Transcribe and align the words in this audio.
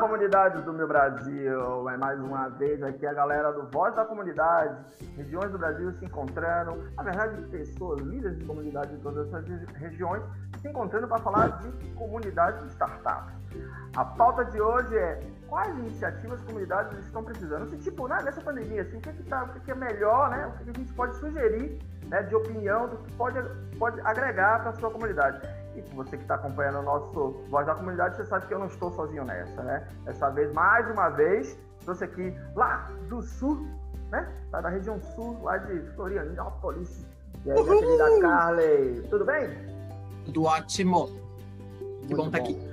comunidade 0.00 0.62
do 0.62 0.72
meu 0.72 0.88
Brasil, 0.88 1.88
é 1.90 1.96
mais 1.98 2.18
uma 2.18 2.48
vez 2.48 2.82
aqui 2.82 3.06
a 3.06 3.12
galera 3.12 3.52
do 3.52 3.68
Voz 3.70 3.94
da 3.94 4.04
Comunidade, 4.06 4.74
regiões 5.14 5.52
do 5.52 5.58
Brasil 5.58 5.92
se 5.92 6.06
encontrando, 6.06 6.90
na 6.96 7.02
verdade 7.02 7.42
pessoas, 7.48 8.00
líderes 8.00 8.38
de 8.38 8.46
comunidade 8.46 8.96
de 8.96 9.02
todas 9.02 9.28
essas 9.28 9.46
regiões 9.74 10.22
se 10.58 10.68
encontrando 10.68 11.06
para 11.06 11.18
falar 11.18 11.48
de 11.58 11.70
comunidades 11.90 12.62
de 12.62 12.70
startups. 12.70 13.34
A 13.94 14.04
pauta 14.04 14.46
de 14.46 14.58
hoje 14.60 14.96
é 14.96 15.20
quais 15.46 15.76
iniciativas 15.78 16.40
as 16.40 16.46
comunidades 16.46 16.98
estão 17.00 17.22
precisando, 17.22 17.68
se 17.68 17.76
tipo, 17.76 18.08
né, 18.08 18.22
nessa 18.24 18.40
pandemia, 18.40 18.82
assim, 18.82 18.96
o 18.96 19.00
que, 19.02 19.10
é 19.10 19.12
que, 19.12 19.22
tá, 19.24 19.44
o 19.44 19.60
que, 19.60 19.70
é 19.70 19.74
é 19.74 19.76
melhor, 19.76 20.30
né, 20.30 20.46
o 20.46 20.52
que, 20.52 20.62
é 20.62 20.64
que 20.64 20.70
a 20.70 20.82
gente 20.82 20.94
pode 20.94 21.16
sugerir 21.16 21.78
né, 22.06 22.22
de 22.22 22.34
opinião 22.34 22.88
do 22.88 22.96
que 22.98 23.12
pode, 23.16 23.38
pode 23.78 24.00
agregar 24.00 24.60
para 24.60 24.70
a 24.70 24.74
sua 24.74 24.90
comunidade. 24.90 25.40
E 25.74 25.82
você 25.94 26.16
que 26.16 26.22
está 26.22 26.34
acompanhando 26.34 26.80
o 26.80 26.82
nosso 26.82 27.44
Voz 27.48 27.66
da 27.66 27.74
Comunidade, 27.74 28.16
você 28.16 28.24
sabe 28.24 28.46
que 28.46 28.54
eu 28.54 28.58
não 28.58 28.66
estou 28.66 28.90
sozinho 28.92 29.24
nessa, 29.24 29.62
né? 29.62 29.86
Dessa 30.04 30.30
vez, 30.30 30.52
mais 30.52 30.90
uma 30.90 31.08
vez, 31.10 31.56
trouxe 31.84 32.04
aqui 32.04 32.34
lá 32.56 32.90
do 33.08 33.22
sul, 33.22 33.66
né? 34.10 34.28
Lá 34.52 34.60
da 34.60 34.68
região 34.68 35.00
sul, 35.00 35.42
lá 35.42 35.58
de 35.58 35.80
Florianópolis. 35.94 37.06
E 37.44 37.50
aí, 37.50 37.62
minha 37.62 37.78
querida 37.78 38.20
Carly, 38.20 39.08
tudo 39.08 39.24
bem? 39.24 39.48
Tudo 40.24 40.44
ótimo. 40.44 41.08
Que 42.06 42.14
bom 42.14 42.26
estar 42.26 42.38
tá 42.38 42.44
aqui. 42.44 42.70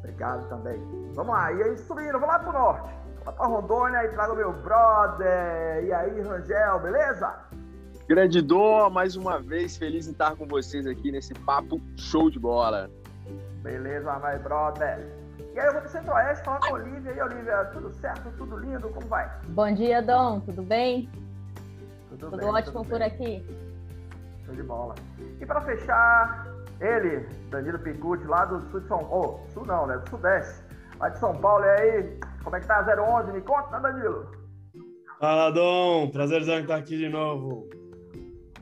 Obrigado 0.00 0.48
também. 0.48 0.82
Vamos 1.14 1.32
lá, 1.32 1.52
e 1.52 1.62
aí 1.62 1.78
subindo, 1.78 2.12
vamos 2.12 2.28
lá 2.28 2.38
pro 2.38 2.52
norte. 2.52 2.94
Vamos 3.04 3.26
lá 3.26 3.32
pra 3.32 3.46
Rondônia 3.46 4.04
e 4.04 4.08
trago 4.08 4.34
meu 4.34 4.52
brother. 4.52 5.84
E 5.84 5.92
aí, 5.92 6.20
Rangel, 6.20 6.80
beleza? 6.80 7.34
Grande 8.08 8.40
Dó, 8.40 8.88
mais 8.88 9.16
uma 9.16 9.40
vez, 9.40 9.76
feliz 9.76 10.06
em 10.06 10.12
estar 10.12 10.36
com 10.36 10.46
vocês 10.46 10.86
aqui 10.86 11.10
nesse 11.10 11.34
papo 11.34 11.80
show 11.96 12.30
de 12.30 12.38
bola. 12.38 12.88
Beleza, 13.62 14.14
my 14.20 14.38
brother. 14.38 15.04
E 15.52 15.58
aí 15.58 15.66
eu 15.66 15.72
vou 15.72 15.80
pro 15.80 15.90
Centro-Oeste 15.90 16.44
falar 16.44 16.60
com 16.60 16.76
a 16.76 16.78
Olivia. 16.78 17.10
E 17.10 17.14
aí, 17.14 17.20
Olivia, 17.20 17.64
tudo 17.72 17.92
certo? 17.94 18.30
Tudo 18.38 18.58
lindo? 18.58 18.88
Como 18.90 19.08
vai? 19.08 19.28
Bom 19.48 19.74
dia, 19.74 20.00
Dom. 20.00 20.38
Tudo 20.38 20.62
bem? 20.62 21.10
Tudo, 22.10 22.30
tudo 22.30 22.36
bem, 22.36 22.48
ótimo 22.48 22.72
tudo 22.74 22.88
por 22.90 22.98
bem. 23.00 23.08
aqui. 23.08 23.46
Show 24.44 24.54
de 24.54 24.62
bola. 24.62 24.94
E 25.40 25.44
para 25.44 25.60
fechar, 25.62 26.46
ele, 26.80 27.26
Danilo 27.50 27.80
Picucci, 27.80 28.24
lá 28.28 28.44
do 28.44 28.60
sul 28.70 28.80
de 28.82 28.86
São 28.86 28.98
Paulo. 28.98 29.40
Oh, 29.48 29.52
sul 29.52 29.66
não, 29.66 29.84
né? 29.84 29.98
Do 29.98 30.10
Sudeste. 30.10 30.62
Lá 31.00 31.08
de 31.08 31.18
São 31.18 31.36
Paulo. 31.38 31.64
E 31.64 31.70
aí, 31.70 32.20
como 32.44 32.54
é 32.54 32.60
que 32.60 32.68
tá 32.68 32.76
a 32.76 33.02
011? 33.20 33.32
Me 33.32 33.40
conta, 33.40 33.80
Danilo. 33.80 34.30
Fala, 35.18 35.50
Dom. 35.50 36.08
Prazerzão 36.10 36.60
estar 36.60 36.76
aqui 36.76 36.96
de 36.96 37.08
novo. 37.08 37.68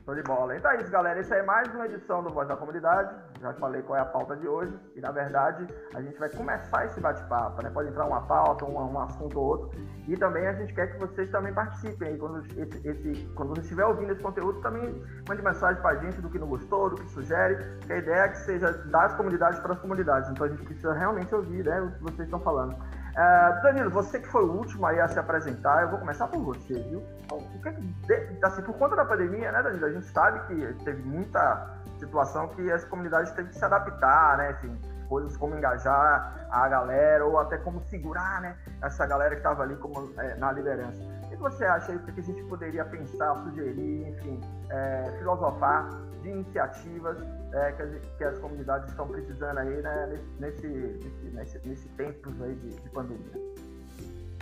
Show 0.04 0.14
de 0.14 0.22
bola. 0.22 0.54
Então 0.54 0.70
é 0.70 0.82
isso, 0.82 0.90
galera. 0.90 1.18
Essa 1.18 1.36
é 1.36 1.42
mais 1.42 1.66
uma 1.74 1.86
edição 1.86 2.22
do 2.22 2.28
Voz 2.28 2.46
da 2.46 2.54
Comunidade. 2.54 3.10
Já 3.40 3.54
falei 3.54 3.80
qual 3.80 3.98
é 3.98 4.02
a 4.02 4.04
pauta 4.04 4.36
de 4.36 4.46
hoje. 4.46 4.78
E, 4.94 5.00
na 5.00 5.10
verdade, 5.10 5.66
a 5.94 6.02
gente 6.02 6.18
vai 6.18 6.28
começar 6.28 6.84
esse 6.84 7.00
bate-papo, 7.00 7.62
né? 7.62 7.70
Pode 7.70 7.88
entrar 7.88 8.04
uma 8.04 8.20
pauta, 8.20 8.66
um, 8.66 8.76
um, 8.76 9.00
assunto 9.00 9.40
ou 9.40 9.46
outro. 9.46 9.70
E 10.06 10.14
também 10.14 10.46
a 10.46 10.52
gente 10.52 10.74
quer 10.74 10.88
que 10.88 10.98
vocês 10.98 11.30
também 11.30 11.54
participem. 11.54 12.18
quando, 12.18 12.44
esse, 12.44 12.86
esse, 12.86 13.26
quando 13.34 13.54
você 13.54 13.62
estiver 13.62 13.86
ouvindo 13.86 14.12
esse 14.12 14.22
conteúdo, 14.22 14.60
também 14.60 15.02
mande 15.26 15.42
mensagem 15.42 15.80
pra 15.80 15.94
gente 15.94 16.20
do 16.20 16.28
que 16.28 16.38
não 16.38 16.48
gostou, 16.48 16.90
do 16.90 16.96
que 16.96 17.08
sugere. 17.08 17.56
Que 17.86 17.94
a 17.94 17.96
ideia 17.96 18.24
é 18.24 18.28
que 18.28 18.38
seja 18.40 18.72
das 18.72 19.14
comunidades 19.14 19.58
para 19.60 19.72
as 19.72 19.80
comunidades. 19.80 20.28
Então 20.28 20.44
a 20.46 20.50
gente 20.50 20.64
precisa 20.64 20.92
realmente 20.92 21.34
ouvir 21.34 21.64
né, 21.64 21.80
o 21.80 21.90
que 21.92 22.02
vocês 22.02 22.28
estão 22.28 22.40
falando. 22.40 22.76
Uh, 23.14 23.62
Danilo, 23.62 23.90
você 23.90 24.18
que 24.18 24.26
foi 24.26 24.42
o 24.42 24.52
último 24.52 24.84
aí 24.86 25.00
a 25.00 25.06
se 25.06 25.18
apresentar, 25.18 25.82
eu 25.82 25.90
vou 25.90 26.00
começar 26.00 26.26
por 26.26 26.40
você, 26.42 26.74
viu? 26.74 27.00
O 27.30 27.62
que, 27.62 28.44
assim, 28.44 28.62
por 28.62 28.74
conta 28.76 28.96
da 28.96 29.04
pandemia, 29.04 29.52
né, 29.52 29.62
Danilo? 29.62 29.86
A 29.86 29.92
gente 29.92 30.06
sabe 30.06 30.40
que 30.48 30.84
teve 30.84 31.00
muita 31.02 31.70
situação 31.98 32.48
que 32.48 32.72
as 32.72 32.84
comunidades 32.84 33.30
teve 33.30 33.50
que 33.50 33.54
se 33.54 33.64
adaptar, 33.64 34.36
né? 34.38 34.48
Assim, 34.48 34.76
coisas 35.08 35.36
como 35.36 35.56
engajar 35.56 36.48
a 36.50 36.68
galera 36.68 37.24
ou 37.24 37.38
até 37.38 37.56
como 37.58 37.80
segurar, 37.82 38.40
né? 38.40 38.56
Essa 38.82 39.06
galera 39.06 39.30
que 39.30 39.40
estava 39.40 39.62
ali 39.62 39.76
como, 39.76 40.12
é, 40.18 40.34
na 40.34 40.50
liderança. 40.50 41.00
Você 41.44 41.62
acha 41.62 41.92
aí 41.92 41.98
que 41.98 42.20
a 42.20 42.22
gente 42.22 42.42
poderia 42.44 42.86
pensar, 42.86 43.36
sugerir, 43.44 44.08
enfim, 44.08 44.40
é, 44.70 45.14
filosofar 45.18 45.90
de 46.22 46.30
iniciativas 46.30 47.18
é, 47.52 47.72
que, 47.72 47.82
as, 47.82 47.90
que, 48.16 48.24
as, 48.24 48.38
comunidades 48.38 48.88
estão 48.88 49.06
precisando 49.06 49.58
aí, 49.58 49.82
né, 49.82 50.20
nesse, 50.40 50.66
nesse, 50.66 51.34
nesse, 51.34 51.68
nesse 51.68 51.88
tempos 51.90 52.40
aí 52.40 52.54
de, 52.54 52.70
de, 52.70 52.88
pandemia. 52.88 53.54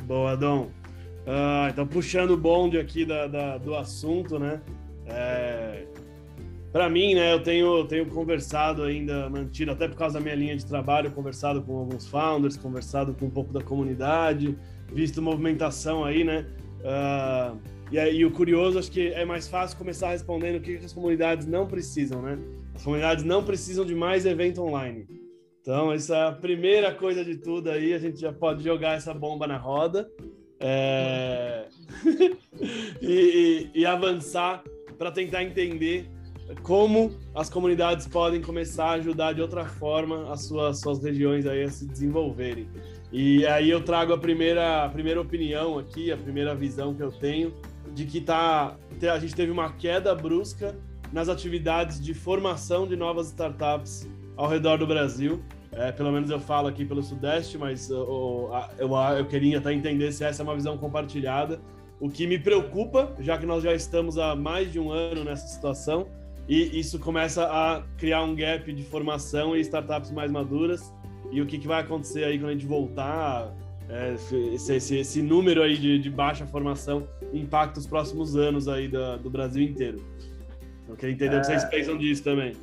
Boa, 0.05 0.37
Dom. 0.37 0.71
Uh, 1.27 1.69
então, 1.71 1.89
puxando 1.89 2.31
o 2.31 2.37
bonde 2.37 2.79
aqui 2.79 3.05
da, 3.05 3.27
da 3.27 3.59
do 3.59 3.75
assunto, 3.75 4.39
né? 4.39 4.61
É, 5.07 5.85
para 6.71 6.89
mim, 6.89 7.17
né, 7.17 7.33
eu 7.33 7.43
tenho, 7.43 7.85
tenho 7.89 8.07
conversado 8.07 8.85
ainda, 8.85 9.29
mantido, 9.29 9.73
até 9.73 9.89
por 9.89 9.97
causa 9.97 10.21
da 10.21 10.21
minha 10.21 10.37
linha 10.37 10.57
de 10.57 10.65
trabalho, 10.65 11.11
conversado 11.11 11.63
com 11.63 11.79
alguns 11.79 12.07
founders, 12.07 12.57
conversado 12.57 13.13
com 13.13 13.27
um 13.27 13.31
pouco 13.31 13.53
da 13.53 13.61
comunidade, 13.61 14.57
visto 14.87 15.21
movimentação 15.21 16.05
aí, 16.05 16.23
né? 16.23 16.47
Uh, 16.83 17.59
e, 17.91 17.99
aí, 17.99 18.25
o 18.25 18.31
curioso, 18.31 18.79
acho 18.79 18.91
que 18.91 19.09
é 19.09 19.25
mais 19.25 19.49
fácil 19.49 19.79
começar 19.79 20.11
respondendo 20.11 20.57
o 20.57 20.61
que 20.61 20.77
as 20.77 20.93
comunidades 20.93 21.47
não 21.47 21.67
precisam, 21.67 22.23
né? 22.23 22.39
As 22.75 22.83
comunidades 22.83 23.25
não 23.25 23.45
precisam 23.45 23.85
de 23.85 23.95
mais 23.95 24.27
evento 24.27 24.63
online. 24.63 25.07
Então, 25.61 25.93
essa 25.93 26.17
é 26.17 26.29
a 26.29 26.33
primeira 26.33 26.93
coisa 26.93 27.25
de 27.25 27.37
tudo 27.37 27.71
aí, 27.71 27.95
a 27.95 27.99
gente 27.99 28.21
já 28.21 28.33
pode 28.33 28.65
jogar 28.65 28.97
essa 28.97 29.15
bomba 29.15 29.47
na 29.47 29.57
roda 29.57 30.11
é... 30.59 31.67
e, 33.01 33.71
e, 33.75 33.81
e 33.81 33.87
avançar 33.87 34.63
para 34.99 35.13
tentar 35.13 35.43
entender 35.43 36.09
como 36.63 37.13
as 37.35 37.49
comunidades 37.49 38.07
podem 38.07 38.41
começar 38.41 38.87
a 38.87 38.93
ajudar 38.93 39.33
de 39.33 39.41
outra 39.41 39.65
forma 39.65 40.33
as 40.33 40.45
suas, 40.45 40.81
suas 40.81 41.03
regiões 41.03 41.47
aí 41.47 41.63
a 41.63 41.71
se 41.71 41.87
desenvolverem. 41.87 42.69
E 43.13 43.47
aí 43.47 43.69
eu 43.69 43.83
trago 43.83 44.15
a 44.15 44.19
primeira, 44.19 44.85
a 44.85 44.89
primeira 44.89 45.21
opinião 45.21 45.79
aqui, 45.79 46.11
a 46.11 46.17
primeira 46.17 46.55
visão 46.55 46.95
que 46.95 47.03
eu 47.03 47.13
tenho 47.13 47.55
de 47.95 48.07
que 48.07 48.21
tá, 48.21 48.75
a 49.03 49.19
gente 49.19 49.35
teve 49.35 49.53
uma 49.53 49.71
queda 49.73 50.15
brusca 50.15 50.75
nas 51.13 51.29
atividades 51.29 52.01
de 52.01 52.15
formação 52.15 52.87
de 52.87 52.97
novas 52.97 53.29
startups 53.29 54.09
ao 54.37 54.49
redor 54.49 54.79
do 54.79 54.87
Brasil. 54.87 55.43
É, 55.73 55.93
pelo 55.93 56.11
menos 56.11 56.31
eu 56.31 56.41
falo 56.41 56.69
aqui 56.69 56.85
pelo 56.85 57.03
Sudeste, 57.03 57.59
mas 57.59 57.91
eu, 57.91 58.51
eu, 58.79 58.91
eu 59.19 59.27
queria 59.27 59.59
até 59.59 59.73
entender 59.73 60.11
se 60.13 60.25
essa 60.25 60.43
é 60.43 60.45
uma 60.45 60.55
visão 60.55 60.77
compartilhada. 60.79 61.61
O 62.01 62.09
que 62.09 62.27
me 62.27 62.39
preocupa, 62.39 63.15
já 63.21 63.39
que 63.39 63.47
nós 63.47 63.63
já 63.63 63.75
estamos 63.75 64.19
há 64.19 64.35
mais 64.35 64.73
de 64.73 64.81
um 64.81 64.91
ano 64.91 65.23
nessa 65.23 65.47
situação, 65.47 66.09
e 66.49 66.79
isso 66.79 66.99
começa 66.99 67.45
a 67.45 67.83
criar 67.97 68.23
um 68.23 68.35
gap 68.35 68.71
de 68.73 68.83
formação 68.83 69.57
e 69.57 69.61
startups 69.61 70.11
mais 70.11 70.31
maduras. 70.31 70.93
E 71.31 71.41
o 71.41 71.47
que, 71.47 71.59
que 71.59 71.67
vai 71.67 71.81
acontecer 71.81 72.25
aí 72.25 72.39
quando 72.39 72.51
a 72.51 72.53
gente 72.53 72.67
voltar 72.67 73.53
é, 73.89 74.15
esse, 74.15 74.73
esse, 74.73 74.97
esse, 74.99 75.23
número 75.23 75.63
aí 75.63 75.77
de, 75.77 75.99
de, 75.99 76.11
baixa 76.11 76.47
formação 76.47 77.07
impacta 77.33 77.79
os 77.79 77.87
próximos 77.87 78.37
anos 78.37 78.69
aí 78.69 78.89
da, 78.89 79.17
do 79.17 79.31
Brasil 79.31 79.63
inteiro. 79.63 79.99
Eu 80.89 80.97
queria 80.97 81.15
entender 81.15 81.35
é... 81.35 81.39
o 81.39 81.41
que 81.41 81.47
vocês 81.47 81.65
é. 81.65 81.67
pensam 81.67 81.99
disso 81.99 82.23
também. 82.23 82.57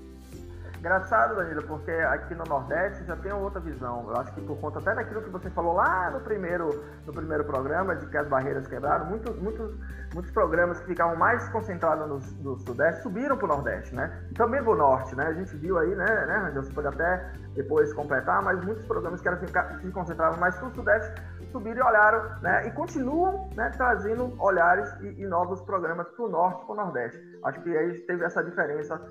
Engraçado, 0.80 1.36
Danilo, 1.36 1.62
porque 1.64 1.92
aqui 1.92 2.34
no 2.34 2.46
Nordeste 2.46 3.04
já 3.04 3.14
tem 3.18 3.34
outra 3.34 3.60
visão. 3.60 4.06
Eu 4.08 4.16
acho 4.16 4.34
que 4.34 4.40
por 4.40 4.58
conta 4.60 4.80
até 4.80 4.96
daquilo 4.96 5.22
que 5.22 5.30
você 5.30 5.50
falou 5.50 5.74
lá 5.74 6.10
no 6.10 6.22
primeiro, 6.22 6.86
no 7.06 7.12
primeiro 7.12 7.44
programa, 7.44 7.98
de 7.98 8.06
que 8.08 8.16
as 8.16 8.26
barreiras 8.30 8.66
quebraram, 8.66 9.08
muitos, 9.08 9.36
muitos, 9.42 9.76
muitos 10.14 10.32
programas 10.32 10.80
que 10.80 10.86
ficavam 10.86 11.18
mais 11.18 11.50
concentrados 11.50 12.08
no, 12.08 12.52
no 12.52 12.60
Sudeste 12.60 13.04
subiram 13.04 13.36
para 13.36 13.46
o 13.46 13.50
Nordeste, 13.50 13.94
né? 13.94 14.24
E 14.32 14.34
também 14.36 14.64
para 14.64 14.72
o 14.72 14.76
Norte, 14.76 15.14
né? 15.18 15.26
A 15.26 15.34
gente 15.34 15.54
viu 15.58 15.78
aí, 15.78 15.94
né, 15.94 16.06
né, 16.06 16.38
Rangel? 16.46 16.64
Você 16.64 16.72
pode 16.72 16.88
até 16.88 17.30
depois 17.62 17.92
completar, 17.94 18.42
mas 18.42 18.64
muitos 18.64 18.86
programas 18.86 19.22
que 19.22 19.28
eram, 19.28 19.40
se 19.82 19.92
concentravam 19.92 20.40
mais 20.40 20.56
para 20.56 20.70
o 20.70 20.74
Sudeste 20.74 21.22
subiram 21.52 21.78
e 21.78 21.82
olharam, 21.82 22.42
né? 22.42 22.68
E 22.68 22.72
continuam 22.72 23.50
né, 23.56 23.72
trazendo 23.76 24.34
olhares 24.40 24.90
e, 25.02 25.22
e 25.22 25.26
novos 25.26 25.62
programas 25.62 26.08
para 26.10 26.26
o 26.26 26.30
Norte 26.30 26.62
e 26.62 26.66
para 26.66 26.74
o 26.74 26.76
Nordeste. 26.76 27.20
Acho 27.44 27.62
que 27.62 27.70
aí 27.76 28.00
teve 28.02 28.24
essa 28.24 28.44
diferença 28.44 29.02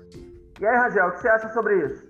e 0.59 0.65
aí, 0.65 0.77
Rangel, 0.77 1.07
o 1.07 1.11
que 1.13 1.21
você 1.21 1.29
acha 1.29 1.53
sobre 1.53 1.85
isso? 1.85 2.05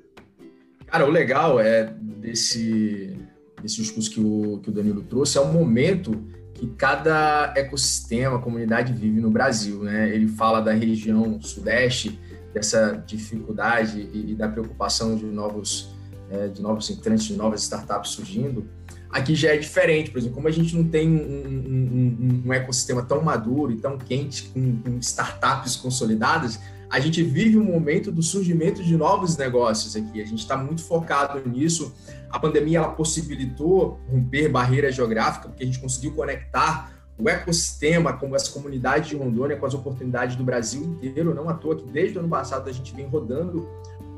Cara, 0.87 1.05
o 1.05 1.09
legal 1.09 1.59
é 1.59 1.83
desse, 2.01 3.15
desse 3.61 3.75
discurso 3.75 4.09
que 4.09 4.19
o, 4.19 4.59
que 4.59 4.69
o 4.69 4.73
Danilo 4.73 5.03
trouxe 5.03 5.37
é 5.37 5.41
o 5.41 5.45
momento 5.45 6.11
que 6.55 6.67
cada 6.75 7.53
ecossistema, 7.55 8.41
comunidade 8.41 8.91
vive 8.91 9.21
no 9.21 9.29
Brasil, 9.29 9.83
né? 9.83 10.09
Ele 10.09 10.27
fala 10.27 10.61
da 10.61 10.71
região 10.71 11.39
sudeste, 11.39 12.19
dessa 12.51 13.03
dificuldade 13.05 14.09
e, 14.11 14.31
e 14.31 14.35
da 14.35 14.49
preocupação 14.49 15.15
de 15.15 15.25
novos, 15.25 15.95
é, 16.29 16.47
de 16.47 16.61
novos 16.61 16.89
entrantes, 16.89 17.25
de 17.25 17.35
novas 17.35 17.63
startups 17.63 18.11
surgindo. 18.11 18.67
Aqui 19.09 19.33
já 19.33 19.49
é 19.49 19.57
diferente, 19.57 20.11
por 20.11 20.19
exemplo, 20.19 20.35
como 20.35 20.47
a 20.47 20.51
gente 20.51 20.75
não 20.75 20.83
tem 20.83 21.09
um, 21.09 21.15
um, 21.15 22.43
um, 22.43 22.43
um 22.45 22.53
ecossistema 22.53 23.01
tão 23.01 23.21
maduro 23.21 23.71
e 23.71 23.77
tão 23.77 23.97
quente, 23.97 24.49
com, 24.49 24.77
com 24.77 24.99
startups 24.99 25.75
consolidadas, 25.75 26.59
a 26.89 26.99
gente 26.99 27.21
vive 27.21 27.57
um 27.57 27.63
momento 27.63 28.11
do 28.11 28.23
surgimento 28.23 28.83
de 28.83 28.97
novos 28.97 29.37
negócios 29.37 29.95
aqui. 29.95 30.21
A 30.21 30.25
gente 30.25 30.39
está 30.39 30.57
muito 30.57 30.83
focado 30.83 31.47
nisso. 31.47 31.93
A 32.31 32.39
pandemia 32.39 32.79
ela 32.79 32.89
possibilitou 32.89 33.99
romper 34.09 34.49
barreira 34.49 34.91
geográfica, 34.91 35.49
porque 35.49 35.63
a 35.63 35.65
gente 35.65 35.79
conseguiu 35.79 36.13
conectar 36.13 36.91
o 37.17 37.29
ecossistema 37.29 38.13
com 38.13 38.33
as 38.33 38.47
comunidades 38.47 39.09
de 39.09 39.15
Rondônia 39.15 39.57
com 39.57 39.65
as 39.65 39.73
oportunidades 39.73 40.35
do 40.35 40.43
Brasil 40.43 40.83
inteiro. 40.83 41.33
Não 41.35 41.49
à 41.49 41.53
toa 41.53 41.75
que 41.75 41.85
desde 41.85 42.17
o 42.17 42.21
ano 42.21 42.29
passado 42.29 42.67
a 42.69 42.71
gente 42.71 42.95
vem 42.95 43.05
rodando 43.05 43.67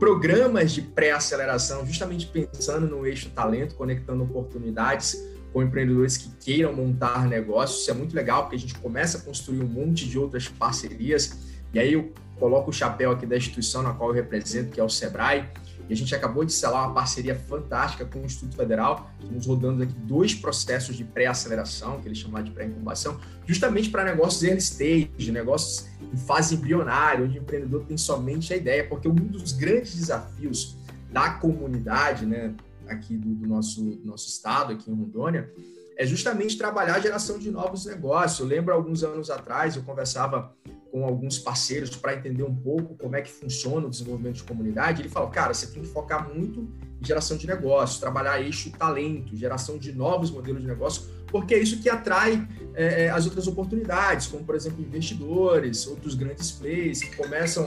programas 0.02 0.72
de 0.72 0.82
pré-aceleração, 0.82 1.86
justamente 1.86 2.26
pensando 2.26 2.88
no 2.88 3.06
eixo 3.06 3.30
talento, 3.30 3.76
conectando 3.76 4.24
oportunidades 4.24 5.16
com 5.54 5.62
empreendedores 5.62 6.18
que 6.18 6.32
queiram 6.44 6.74
montar 6.74 7.28
negócios. 7.28 7.82
Isso 7.82 7.92
é 7.92 7.94
muito 7.94 8.16
legal, 8.16 8.42
porque 8.42 8.56
a 8.56 8.60
gente 8.60 8.74
começa 8.80 9.20
a 9.20 9.22
construir 9.22 9.62
um 9.62 9.68
monte 9.68 10.10
de 10.10 10.18
outras 10.18 10.48
parcerias. 10.48 11.38
E 11.72 11.78
aí 11.78 11.94
eu 11.94 12.12
coloco 12.40 12.72
o 12.72 12.74
chapéu 12.74 13.12
aqui 13.12 13.28
da 13.28 13.38
instituição 13.38 13.84
na 13.84 13.94
qual 13.94 14.10
eu 14.10 14.16
represento, 14.16 14.72
que 14.72 14.80
é 14.80 14.84
o 14.84 14.90
Sebrae. 14.90 15.48
A 15.92 15.96
gente 15.96 16.16
acabou 16.16 16.46
de 16.46 16.54
selar 16.54 16.86
uma 16.86 16.94
parceria 16.94 17.36
fantástica 17.36 18.06
com 18.06 18.20
o 18.20 18.26
Instituto 18.26 18.56
Federal. 18.56 19.12
Estamos 19.20 19.46
rodando 19.46 19.84
aqui 19.84 19.94
dois 19.94 20.34
processos 20.34 20.96
de 20.96 21.04
pré-aceleração, 21.04 22.00
que 22.00 22.08
eles 22.08 22.18
chamam 22.18 22.42
de 22.42 22.52
pré-incubação, 22.52 23.20
justamente 23.46 23.90
para 23.90 24.06
negócios 24.06 24.42
early 24.44 24.60
stage, 24.60 25.32
negócios 25.32 25.88
em 26.02 26.18
fase 26.18 26.56
embrionária, 26.56 27.26
onde 27.26 27.38
o 27.38 27.42
empreendedor 27.42 27.84
tem 27.86 27.98
somente 27.98 28.54
a 28.54 28.58
ideia, 28.58 28.88
porque 28.88 29.08
um 29.08 29.14
dos 29.14 29.52
grandes 29.52 29.96
desafios 29.96 30.78
da 31.12 31.32
comunidade, 31.32 32.26
né, 32.26 32.54
aqui 32.88 33.18
do, 33.18 33.34
do 33.36 33.48
nosso, 33.48 33.82
do 33.82 34.06
nosso 34.06 34.30
estado, 34.30 34.72
aqui 34.72 34.90
em 34.90 34.94
Rondônia, 34.94 35.52
é 35.98 36.06
justamente 36.06 36.58
trabalhar 36.58 36.96
a 36.96 37.00
geração 37.00 37.38
de 37.38 37.52
novos 37.52 37.86
negócios. 37.86 38.40
Eu 38.40 38.46
lembro 38.46 38.74
alguns 38.74 39.04
anos 39.04 39.30
atrás, 39.30 39.76
eu 39.76 39.84
conversava 39.84 40.56
com 40.92 41.06
alguns 41.06 41.40
parceiros 41.40 41.96
para 41.96 42.16
entender 42.16 42.44
um 42.44 42.54
pouco 42.54 42.96
como 42.96 43.16
é 43.16 43.22
que 43.22 43.32
funciona 43.32 43.88
o 43.88 43.90
desenvolvimento 43.90 44.36
de 44.36 44.44
comunidade. 44.44 45.02
Ele 45.02 45.10
falou, 45.10 45.30
cara, 45.30 45.54
você 45.54 45.68
tem 45.68 45.82
que 45.82 45.88
focar 45.88 46.30
muito 46.30 46.68
em 47.02 47.06
geração 47.06 47.38
de 47.38 47.48
negócios, 47.48 48.00
trabalhar 48.00 48.42
eixo 48.42 48.70
talento, 48.72 49.36
geração 49.36 49.78
de 49.78 49.94
novos 49.94 50.30
modelos 50.30 50.62
de 50.62 50.68
negócio, 50.68 51.04
porque 51.28 51.56
é 51.56 51.60
isso 51.60 51.82
que 51.82 51.90
atrai 51.90 52.46
é, 52.76 53.06
é, 53.06 53.10
as 53.10 53.26
outras 53.26 53.48
oportunidades, 53.48 54.28
como, 54.28 54.44
por 54.44 54.54
exemplo, 54.54 54.84
investidores, 54.84 55.88
outros 55.88 56.14
grandes 56.14 56.52
players 56.52 57.02
que 57.02 57.16
começam 57.16 57.66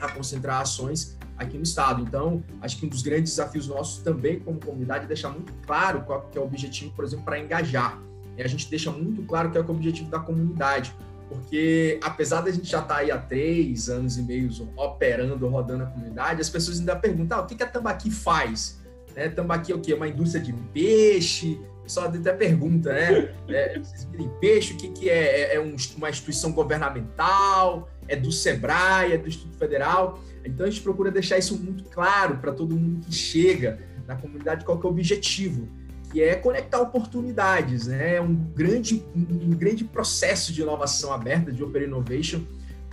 a 0.00 0.08
concentrar 0.10 0.62
ações 0.62 1.16
aqui 1.36 1.56
no 1.56 1.62
estado. 1.62 2.02
Então, 2.02 2.42
acho 2.62 2.78
que 2.78 2.86
um 2.86 2.88
dos 2.88 3.02
grandes 3.02 3.32
desafios 3.32 3.68
nossos 3.68 4.02
também 4.02 4.40
como 4.40 4.58
comunidade 4.58 5.04
é 5.04 5.08
deixar 5.08 5.28
muito 5.28 5.52
claro 5.66 6.02
qual 6.02 6.22
que 6.30 6.38
é 6.38 6.40
o 6.40 6.44
objetivo, 6.44 6.92
por 6.94 7.04
exemplo, 7.04 7.24
para 7.24 7.38
engajar. 7.38 8.00
A 8.38 8.48
gente 8.48 8.68
deixa 8.68 8.90
muito 8.90 9.22
claro 9.22 9.50
que 9.50 9.58
é 9.58 9.60
o 9.60 9.70
objetivo 9.70 10.10
da 10.10 10.18
comunidade, 10.18 10.92
porque 11.32 11.98
apesar 12.02 12.42
da 12.42 12.50
gente 12.50 12.68
já 12.68 12.80
estar 12.80 12.94
tá 12.94 13.00
aí 13.00 13.10
há 13.10 13.18
três 13.18 13.88
anos 13.88 14.18
e 14.18 14.22
meio 14.22 14.50
operando, 14.76 15.48
rodando 15.48 15.84
a 15.84 15.86
comunidade, 15.86 16.40
as 16.40 16.50
pessoas 16.50 16.78
ainda 16.78 16.94
perguntam, 16.94 17.38
ah, 17.38 17.42
o 17.42 17.46
que, 17.46 17.62
a 17.62 17.66
Tambaqui 17.66 18.10
faz? 18.10 18.80
Né? 19.16 19.28
Tambaqui 19.28 19.72
é 19.72 19.74
o 19.74 19.80
quê? 19.80 19.94
Uma 19.94 20.08
indústria 20.08 20.42
de 20.42 20.52
peixe? 20.72 21.58
Só 21.86 22.04
até 22.04 22.32
pergunta, 22.32 22.92
né? 22.92 23.34
É, 23.48 23.78
vocês 23.78 24.04
virem 24.04 24.30
peixe, 24.40 24.74
o 24.74 24.76
que, 24.76 24.88
que 24.88 25.10
é? 25.10 25.54
É, 25.54 25.56
é 25.56 25.60
uma 25.60 26.10
instituição 26.10 26.52
governamental? 26.52 27.88
É 28.06 28.14
do 28.14 28.30
SEBRAE? 28.30 29.12
É 29.12 29.18
do 29.18 29.28
Instituto 29.28 29.56
Federal? 29.56 30.20
Então 30.44 30.66
a 30.66 30.70
gente 30.70 30.82
procura 30.82 31.10
deixar 31.10 31.38
isso 31.38 31.56
muito 31.56 31.84
claro 31.84 32.38
para 32.38 32.52
todo 32.52 32.76
mundo 32.76 33.04
que 33.04 33.12
chega 33.12 33.80
na 34.06 34.16
comunidade 34.16 34.64
qual 34.64 34.78
que 34.78 34.86
é 34.86 34.88
o 34.88 34.92
objetivo, 34.92 35.68
que 36.12 36.22
é 36.22 36.36
conectar 36.36 36.78
oportunidades, 36.78 37.86
né? 37.86 38.16
É 38.16 38.20
um 38.20 38.34
grande, 38.34 39.02
um 39.16 39.50
grande 39.50 39.82
processo 39.82 40.52
de 40.52 40.60
inovação 40.60 41.10
aberta, 41.12 41.50
de 41.50 41.64
Open 41.64 41.84
Innovation, 41.84 42.42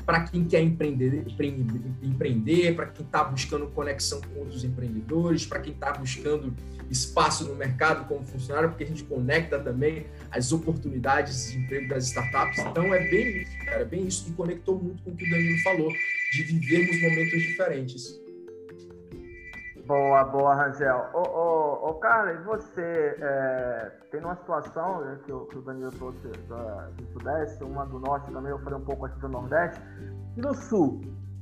para 0.06 0.22
quem 0.22 0.46
quer 0.46 0.62
empreender, 0.62 1.26
empreender 2.02 2.76
para 2.76 2.88
quem 2.88 3.06
está 3.06 3.24
buscando 3.26 3.68
conexão 3.68 4.22
com 4.22 4.40
outros 4.40 4.64
empreendedores, 4.64 5.46
para 5.46 5.60
quem 5.60 5.74
está 5.74 5.92
buscando 5.92 6.56
espaço 6.90 7.44
no 7.44 7.56
mercado 7.56 8.08
como 8.08 8.26
funcionário, 8.26 8.70
porque 8.70 8.86
a 8.86 8.88
gente 8.88 9.04
conecta 9.04 9.60
também 9.60 10.08
as 10.32 10.52
oportunidades 10.52 11.52
de 11.52 11.60
emprego 11.60 11.90
das 11.90 12.06
startups. 12.06 12.58
Então 12.60 12.92
é 12.94 13.08
bem 13.08 13.42
isso, 13.44 13.52
cara, 13.66 13.82
é 13.82 13.86
bem 13.86 14.08
isso 14.08 14.26
que 14.26 14.32
conectou 14.32 14.82
muito 14.82 15.04
com 15.04 15.12
o 15.12 15.16
que 15.16 15.28
o 15.28 15.30
Danilo 15.30 15.60
falou, 15.60 15.92
de 16.32 16.44
vivermos 16.44 17.02
momentos 17.02 17.42
diferentes. 17.42 18.20
Boa, 19.90 20.24
boa, 20.24 20.54
Rangel. 20.54 21.10
Ô, 21.16 21.18
ô, 21.18 21.90
ô 21.90 21.94
Carla, 21.96 22.34
e 22.34 22.38
você 22.44 23.18
é, 23.20 23.92
tem 24.12 24.20
uma 24.20 24.36
situação 24.36 25.02
né, 25.02 25.18
que, 25.26 25.34
o, 25.34 25.48
que 25.48 25.58
o 25.58 25.62
Danilo 25.64 25.90
trouxe 25.94 26.28
da, 26.48 26.90
do 26.96 27.08
Sudeste, 27.08 27.64
uma 27.64 27.88
do 27.88 27.98
Norte 27.98 28.32
também, 28.32 28.52
eu 28.52 28.60
falei 28.60 28.78
um 28.78 28.86
pouco 28.86 29.08
aqui 29.08 29.20
do 29.20 29.28
Nordeste, 29.30 29.82
e 30.38 30.42
no 30.42 30.54
Sul? 30.54 31.02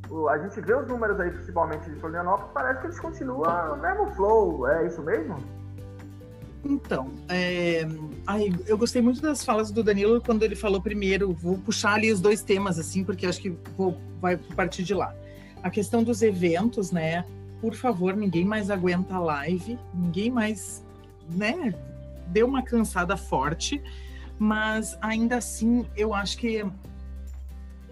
O, 0.10 0.30
a 0.30 0.38
gente 0.38 0.62
vê 0.62 0.74
os 0.74 0.88
números 0.88 1.20
aí, 1.20 1.30
principalmente 1.30 1.90
de 1.90 2.00
Florianópolis, 2.00 2.50
parece 2.54 2.80
que 2.80 2.88
eles 2.88 3.00
continuam 3.02 3.76
no 3.76 3.82
mesmo 3.82 4.12
flow, 4.16 4.66
é 4.70 4.88
isso 4.88 5.04
mesmo? 5.04 5.36
Então, 6.64 7.12
é, 7.28 7.86
eu 8.66 8.78
gostei 8.78 9.02
muito 9.02 9.22
das 9.22 9.44
falas 9.44 9.72
do 9.72 9.84
Danilo 9.84 10.22
quando 10.22 10.44
ele 10.44 10.56
falou 10.56 10.82
primeiro, 10.82 11.34
vou 11.34 11.58
puxar 11.58 11.96
ali 11.96 12.14
os 12.14 12.22
dois 12.22 12.44
temas, 12.44 12.80
assim, 12.80 13.04
porque 13.04 13.26
acho 13.26 13.42
que 13.42 13.50
vou, 13.76 13.98
vai 14.22 14.38
partir 14.38 14.84
de 14.84 14.94
lá. 14.94 15.14
A 15.62 15.70
questão 15.70 16.02
dos 16.02 16.22
eventos, 16.22 16.94
né? 16.94 17.26
Por 17.62 17.74
favor, 17.74 18.16
ninguém 18.16 18.46
mais 18.46 18.70
aguenta 18.70 19.16
a 19.16 19.20
live, 19.20 19.80
ninguém 19.94 20.30
mais, 20.30 20.86
né, 21.30 21.74
deu 22.28 22.48
uma 22.48 22.62
cansada 22.62 23.18
forte, 23.18 23.82
mas 24.38 24.98
ainda 25.02 25.38
assim 25.38 25.86
eu 25.96 26.14
acho 26.14 26.38
que 26.38 26.66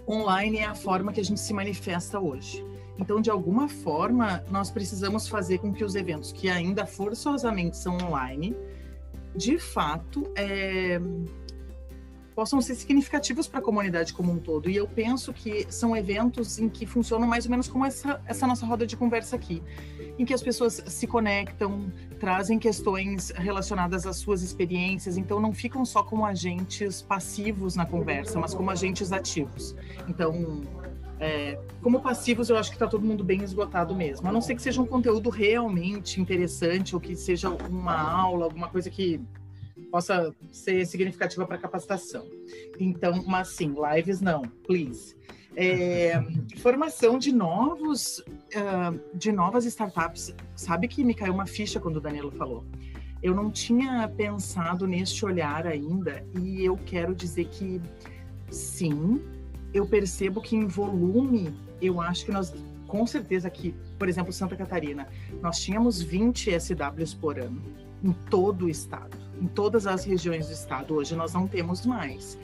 online 0.08 0.60
é 0.60 0.66
a 0.66 0.76
forma 0.76 1.12
que 1.12 1.20
a 1.20 1.24
gente 1.24 1.40
se 1.40 1.54
manifesta 1.54 2.20
hoje. 2.20 2.64
Então, 2.98 3.20
de 3.20 3.30
alguma 3.30 3.68
forma, 3.68 4.44
nós 4.50 4.72
precisamos 4.72 5.28
fazer 5.28 5.58
com 5.58 5.74
que 5.74 5.84
os 5.84 5.96
eventos 5.96 6.32
que 6.32 6.48
ainda 6.48 6.86
forçosamente 6.86 7.78
são 7.78 7.98
online, 7.98 8.56
de 9.36 9.58
fato, 9.58 10.32
é, 10.36 11.00
possam 12.36 12.62
ser 12.62 12.76
significativos 12.76 13.48
para 13.48 13.60
a 13.60 13.64
comunidade 13.64 14.14
como 14.14 14.32
um 14.32 14.38
todo. 14.38 14.70
E 14.70 14.76
eu 14.76 14.88
penso 14.88 15.32
que 15.32 15.66
são 15.70 15.96
eventos 15.96 16.60
em 16.60 16.68
que 16.68 16.86
funcionam 16.86 17.26
mais 17.26 17.46
ou 17.46 17.52
menos 17.52 17.68
como 17.68 17.86
essa, 17.86 18.22
essa 18.26 18.46
nossa 18.46 18.66
roda 18.66 18.86
de 18.86 18.98
conversa 18.98 19.38
aqui, 19.38 19.64
em 20.20 20.26
que 20.26 20.34
as 20.34 20.44
pessoas 20.44 20.84
se 20.86 21.08
conectam, 21.08 21.92
trazem 22.20 22.60
questões 22.60 23.30
relacionadas 23.30 24.06
às 24.06 24.18
suas 24.18 24.42
experiências, 24.42 25.16
então 25.16 25.40
não 25.40 25.54
ficam 25.54 25.86
só 25.86 26.04
como 26.04 26.26
agentes 26.26 27.02
passivos 27.02 27.76
na 27.76 27.86
conversa, 27.86 28.38
mas 28.38 28.54
como 28.54 28.70
agentes 28.70 29.14
ativos. 29.14 29.74
Então, 30.08 30.62
é, 31.20 31.58
como 31.82 32.02
passivos, 32.02 32.50
eu 32.50 32.58
acho 32.58 32.70
que 32.70 32.76
está 32.76 32.88
todo 32.88 33.06
mundo 33.06 33.24
bem 33.24 33.42
esgotado 33.44 33.96
mesmo. 33.96 34.28
A 34.28 34.32
não 34.32 34.42
ser 34.42 34.56
que 34.56 34.62
seja 34.62 34.82
um 34.82 34.86
conteúdo 34.86 35.30
realmente 35.30 36.20
interessante 36.20 36.94
ou 36.96 37.00
que 37.00 37.16
seja 37.16 37.50
uma 37.50 37.98
aula, 37.98 38.44
alguma 38.46 38.68
coisa 38.68 38.90
que 38.90 39.22
possa 39.86 40.34
ser 40.52 40.86
significativa 40.86 41.46
para 41.46 41.58
capacitação. 41.58 42.28
Então, 42.80 43.24
mas 43.26 43.50
sim, 43.50 43.74
lives 43.94 44.22
não, 44.22 44.42
please. 44.66 45.16
É, 45.58 46.22
formação 46.58 47.18
de 47.18 47.32
novos, 47.32 48.20
uh, 48.20 49.18
de 49.18 49.32
novas 49.32 49.66
startups. 49.66 50.36
Sabe 50.56 50.88
que 50.88 51.04
me 51.04 51.14
caiu 51.14 51.34
uma 51.34 51.46
ficha 51.46 51.80
quando 51.80 51.98
o 51.98 52.02
Danilo 52.02 52.32
falou. 52.32 52.66
Eu 53.24 53.34
não 53.34 53.50
tinha 53.50 54.08
pensado 54.08 54.86
neste 54.86 55.26
olhar 55.26 55.66
ainda 55.66 56.26
e 56.40 56.64
eu 56.64 56.78
quero 56.86 57.16
dizer 57.16 57.46
que 57.46 57.82
sim, 58.52 59.22
eu 59.74 59.86
percebo 59.88 60.42
que 60.42 60.56
em 60.56 60.68
volume, 60.68 61.58
eu 61.82 62.02
acho 62.02 62.26
que 62.26 62.32
nós, 62.32 62.54
com 62.86 63.08
certeza 63.08 63.48
aqui, 63.48 63.74
por 63.98 64.10
exemplo, 64.10 64.32
Santa 64.32 64.56
Catarina, 64.56 65.08
nós 65.42 65.60
tínhamos 65.60 66.02
20 66.02 66.52
SWs 66.60 67.14
por 67.14 67.40
ano 67.40 67.85
em 68.04 68.12
todo 68.30 68.66
o 68.66 68.70
estado 68.70 69.26
em 69.42 69.48
todas 69.48 69.86
as 69.88 70.04
regiões 70.04 70.48
do 70.48 70.54
estado. 70.54 70.96
Hoje 70.96 71.16
nós 71.16 71.34
não 71.34 71.48
temos 71.48 71.86
mais. 71.86 72.38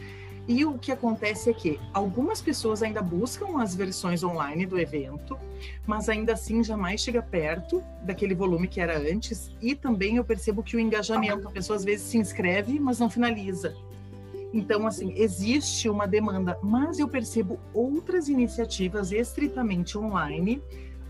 E 0.47 0.65
o 0.65 0.77
que 0.77 0.91
acontece 0.91 1.49
é 1.49 1.53
que 1.53 1.79
algumas 1.93 2.41
pessoas 2.41 2.81
ainda 2.81 3.01
buscam 3.01 3.61
as 3.61 3.75
versões 3.75 4.23
online 4.23 4.65
do 4.65 4.79
evento, 4.79 5.37
mas 5.85 6.09
ainda 6.09 6.33
assim 6.33 6.63
jamais 6.63 7.01
chega 7.01 7.21
perto 7.21 7.83
daquele 8.03 8.33
volume 8.33 8.67
que 8.67 8.81
era 8.81 8.97
antes. 8.97 9.55
E 9.61 9.75
também 9.75 10.17
eu 10.17 10.23
percebo 10.23 10.63
que 10.63 10.75
o 10.75 10.79
engajamento, 10.79 11.47
a 11.47 11.51
pessoa 11.51 11.77
às 11.77 11.85
vezes 11.85 12.07
se 12.07 12.17
inscreve, 12.17 12.79
mas 12.79 12.99
não 12.99 13.09
finaliza. 13.09 13.75
Então, 14.53 14.85
assim, 14.85 15.13
existe 15.15 15.87
uma 15.87 16.05
demanda, 16.05 16.57
mas 16.61 16.99
eu 16.99 17.07
percebo 17.07 17.57
outras 17.73 18.27
iniciativas 18.27 19.11
estritamente 19.13 19.97
online 19.97 20.61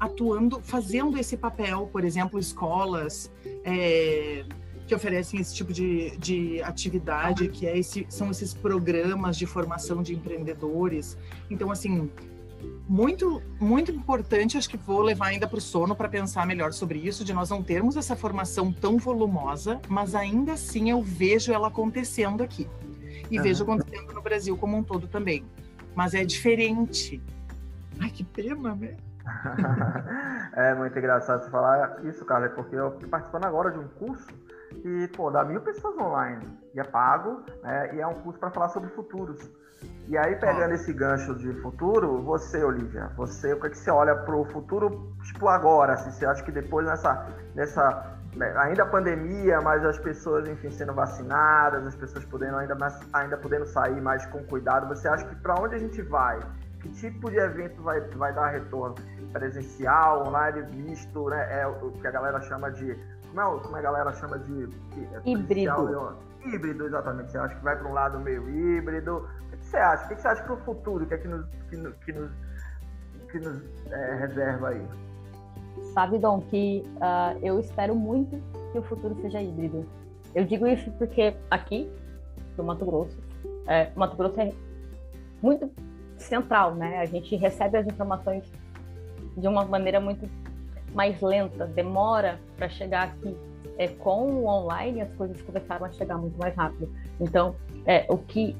atuando, 0.01 0.60
fazendo 0.63 1.15
esse 1.20 1.38
papel, 1.38 1.88
por 1.91 2.03
exemplo, 2.03 2.39
escolas, 2.39 3.31
é, 3.63 4.43
que 4.88 4.96
oferecem 4.96 5.39
esse 5.39 5.53
tipo 5.53 5.72
de, 5.72 6.17
de 6.17 6.60
atividade, 6.63 7.48
que 7.50 7.67
é 7.67 7.77
esse, 7.77 8.08
são 8.10 8.31
esses 8.31 8.51
programas 8.51 9.38
de 9.38 9.46
formação 9.46 10.01
de 10.01 10.15
empreendedores. 10.15 11.20
Então, 11.51 11.70
assim, 11.70 12.10
muito, 12.89 13.43
muito 13.60 13.91
importante, 13.91 14.58
acho 14.58 14.67
que 14.67 14.75
vou 14.75 15.03
levar 15.03 15.27
ainda 15.27 15.48
para 15.48 15.60
o 15.60 15.62
sono 15.62 15.96
para 15.96 16.10
pensar 16.10 16.48
melhor 16.48 16.74
sobre 16.74 16.98
isso, 16.98 17.24
de 17.24 17.31
nós 17.31 17.51
não 17.51 17.62
termos 17.62 17.96
essa 17.96 18.15
formação 18.15 18.74
tão 18.74 18.98
volumosa, 18.98 19.79
mas 19.88 20.15
ainda 20.15 20.53
assim 20.53 20.89
eu 20.89 21.03
vejo 21.03 21.53
ela 21.53 21.67
acontecendo 21.67 22.41
aqui. 22.41 22.67
E 23.29 23.38
uhum. 23.38 23.43
vejo 23.43 23.62
acontecendo 23.62 24.12
no 24.13 24.22
Brasil 24.22 24.58
como 24.58 24.77
um 24.77 24.84
todo 24.84 25.08
também. 25.08 25.46
Mas 25.93 26.15
é 26.15 26.25
diferente. 26.25 27.22
Ai, 28.00 28.10
que 28.10 28.24
pena, 28.24 28.74
né? 28.74 28.98
é 30.53 30.73
muito 30.75 30.97
engraçado 30.97 31.43
você 31.43 31.49
falar 31.49 32.03
isso, 32.03 32.25
cara, 32.25 32.49
porque 32.49 32.75
eu 32.75 32.89
estou 32.89 33.09
participando 33.09 33.45
agora 33.45 33.71
de 33.71 33.79
um 33.79 33.87
curso 33.87 34.27
e, 34.83 35.07
pô, 35.15 35.29
dá 35.29 35.43
mil 35.43 35.61
pessoas 35.61 35.97
online. 35.97 36.45
E 36.73 36.79
é 36.79 36.83
pago, 36.83 37.43
né? 37.63 37.95
E 37.95 38.01
é 38.01 38.07
um 38.07 38.15
curso 38.15 38.39
para 38.39 38.51
falar 38.51 38.69
sobre 38.69 38.89
futuros. 38.89 39.51
E 40.07 40.17
aí, 40.17 40.35
pegando 40.35 40.73
esse 40.73 40.93
gancho 40.93 41.35
de 41.35 41.53
futuro, 41.61 42.21
você, 42.21 42.63
Olivia, 42.63 43.11
você, 43.15 43.53
o 43.53 43.59
que, 43.59 43.67
é 43.67 43.69
que 43.69 43.77
você 43.77 43.89
olha 43.89 44.15
pro 44.15 44.43
futuro, 44.45 45.15
tipo, 45.23 45.47
agora? 45.47 45.93
Assim, 45.93 46.11
você 46.11 46.25
acha 46.25 46.43
que 46.43 46.51
depois 46.51 46.85
nessa, 46.85 47.27
nessa 47.55 48.19
né, 48.35 48.53
ainda 48.57 48.83
a 48.83 48.85
pandemia, 48.85 49.59
mas 49.61 49.83
as 49.85 49.97
pessoas, 49.97 50.47
enfim, 50.47 50.69
sendo 50.69 50.93
vacinadas, 50.93 51.85
as 51.85 51.95
pessoas 51.95 52.23
podendo 52.25 52.57
ainda, 52.57 52.77
ainda 53.13 53.37
podendo 53.37 53.65
sair 53.65 54.01
mais 54.01 54.25
com 54.27 54.43
cuidado, 54.45 54.87
você 54.87 55.07
acha 55.07 55.25
que 55.25 55.35
para 55.35 55.55
onde 55.59 55.75
a 55.75 55.79
gente 55.79 56.01
vai? 56.01 56.39
Que 56.81 56.89
tipo 56.89 57.29
de 57.29 57.37
evento 57.37 57.81
vai, 57.81 58.01
vai 58.01 58.33
dar 58.33 58.49
retorno? 58.49 58.95
Presencial, 59.31 60.27
online, 60.27 60.63
misto, 60.75 61.29
né? 61.29 61.61
É 61.61 61.67
o 61.67 61.91
que 61.91 62.07
a 62.07 62.11
galera 62.11 62.41
chama 62.41 62.71
de. 62.71 62.97
Como 63.29 63.41
é, 63.41 63.59
como 63.61 63.75
a 63.75 63.81
galera 63.81 64.13
chama 64.13 64.39
de. 64.39 64.69
É 65.13 65.29
híbrido. 65.29 66.17
Híbrido, 66.45 66.85
exatamente. 66.85 67.31
Você 67.31 67.38
acha 67.38 67.55
que 67.55 67.63
vai 67.63 67.77
para 67.77 67.88
um 67.88 67.93
lado 67.93 68.19
meio 68.19 68.50
híbrido? 68.50 69.29
O 69.53 69.57
que 69.57 69.65
você 69.65 69.77
acha? 69.77 70.05
O 70.05 70.07
que 70.09 70.21
você 70.21 70.27
acha 70.27 70.43
para 70.43 70.53
o 70.53 70.57
futuro? 70.57 71.05
O 71.05 71.07
que 71.07 71.13
é 71.13 71.17
que 71.17 71.27
nos, 71.27 71.45
que, 71.69 71.77
que 72.05 72.13
nos, 72.13 72.31
que 73.31 73.39
nos 73.39 73.91
é, 73.91 74.15
reserva 74.15 74.69
aí? 74.69 74.85
Sabe, 75.93 76.19
Dom, 76.19 76.41
que 76.41 76.83
uh, 76.97 77.39
eu 77.41 77.59
espero 77.59 77.95
muito 77.95 78.41
que 78.71 78.79
o 78.79 78.83
futuro 78.83 79.15
seja 79.21 79.41
híbrido. 79.41 79.85
Eu 80.33 80.45
digo 80.45 80.67
isso 80.67 80.89
porque 80.91 81.35
aqui, 81.50 81.91
no 82.57 82.63
Mato 82.63 82.85
Grosso, 82.85 83.17
é, 83.67 83.91
Mato 83.95 84.15
Grosso 84.15 84.39
é 84.39 84.53
muito 85.41 85.69
central, 86.17 86.75
né? 86.75 87.00
A 87.00 87.05
gente 87.05 87.35
recebe 87.35 87.77
as 87.77 87.88
informações 87.88 88.43
de 89.38 89.47
uma 89.47 89.65
maneira 89.65 90.00
muito 90.00 90.29
mais 90.93 91.21
lenta, 91.21 91.65
demora 91.65 92.39
para 92.57 92.69
chegar 92.69 93.03
aqui. 93.03 93.35
É, 93.77 93.88
com 93.88 94.27
o 94.27 94.45
online, 94.45 95.01
as 95.01 95.11
coisas 95.13 95.41
começaram 95.41 95.85
a 95.85 95.91
chegar 95.91 96.17
muito 96.17 96.38
mais 96.38 96.53
rápido. 96.55 96.91
Então, 97.19 97.55
é, 97.85 98.05
o 98.09 98.17
que 98.17 98.55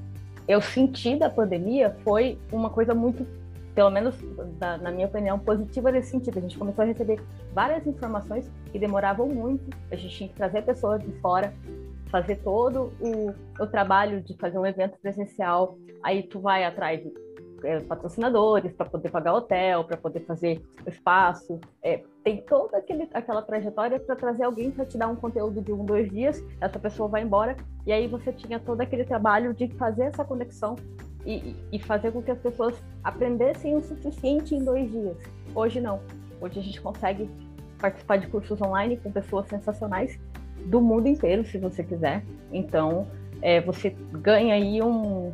eu 0.48 0.62
senti 0.62 1.16
da 1.16 1.30
pandemia 1.30 1.96
foi 2.04 2.40
uma 2.52 2.70
coisa 2.70 2.96
muito 2.96 3.26
pelo 3.74 3.90
menos 3.90 4.16
da, 4.58 4.78
na 4.78 4.92
minha 4.92 5.08
opinião, 5.08 5.40
positiva 5.40 5.92
nesse 5.92 6.12
sentido. 6.12 6.38
A 6.40 6.42
gente 6.42 6.58
começou 6.58 6.84
a 6.84 6.86
receber 6.86 7.22
várias 7.54 7.86
informações 7.88 8.52
que 8.72 8.80
demoravam 8.80 9.28
muito, 9.28 9.64
a 9.90 9.96
gente 9.96 10.16
tinha 10.16 10.30
que 10.30 10.36
trazer 10.36 10.64
pessoas 10.64 11.02
de 11.02 11.12
fora, 11.20 11.54
fazer 12.10 12.38
todo 12.38 12.92
o, 13.00 13.34
o 13.60 13.68
trabalho 13.68 14.22
de 14.22 14.36
fazer 14.36 14.58
um 14.58 14.66
evento 14.66 14.98
presencial, 15.02 15.78
aí 16.04 16.24
tu 16.24 16.40
vai 16.40 16.66
atrás 16.66 17.02
de 17.02 17.10
é, 17.64 17.80
patrocinadores 17.80 18.74
para 18.74 18.86
poder 18.86 19.10
pagar 19.10 19.34
hotel, 19.34 19.84
para 19.84 19.98
poder 19.98 20.22
fazer 20.22 20.62
espaço, 20.88 21.60
é, 21.84 22.04
tem 22.24 22.42
toda 22.42 22.78
aquele, 22.78 23.08
aquela 23.14 23.42
trajetória 23.42 24.00
para 24.00 24.16
trazer 24.16 24.44
alguém 24.44 24.72
para 24.72 24.86
te 24.86 24.98
dar 24.98 25.08
um 25.08 25.16
conteúdo 25.16 25.62
de 25.62 25.72
um, 25.72 25.86
dois 25.86 26.10
dias, 26.10 26.44
essa 26.60 26.80
pessoa 26.80 27.08
vai 27.10 27.24
embora, 27.24 27.56
e 27.86 27.92
aí 27.92 28.08
você 28.08 28.32
tinha 28.32 28.60
todo 28.60 28.82
aquele 28.82 29.04
trabalho 29.04 29.54
de 29.54 29.68
fazer 29.76 30.04
essa 30.04 30.24
conexão 30.24 30.76
e, 31.26 31.56
e 31.72 31.80
fazer 31.80 32.12
com 32.12 32.22
que 32.22 32.32
as 32.32 32.40
pessoas 32.40 32.76
aprendessem 33.04 33.76
o 33.76 33.82
suficiente 33.82 34.56
em 34.56 34.64
dois 34.64 34.90
dias. 34.92 35.18
Hoje 35.54 35.80
não. 35.80 36.00
Hoje 36.40 36.60
a 36.60 36.64
gente 36.64 36.82
consegue 36.82 37.30
participar 37.80 38.18
de 38.18 38.28
cursos 38.28 38.62
online 38.62 38.98
com 38.98 39.12
pessoas 39.12 39.48
sensacionais 39.48 40.20
do 40.66 40.82
mundo 40.82 41.08
inteiro, 41.08 41.44
se 41.46 41.58
você 41.58 41.84
quiser. 41.84 42.24
Então, 42.52 43.08
é, 43.42 43.62
você 43.62 43.90
ganha 44.12 44.56
aí 44.56 44.82
um, 44.82 45.32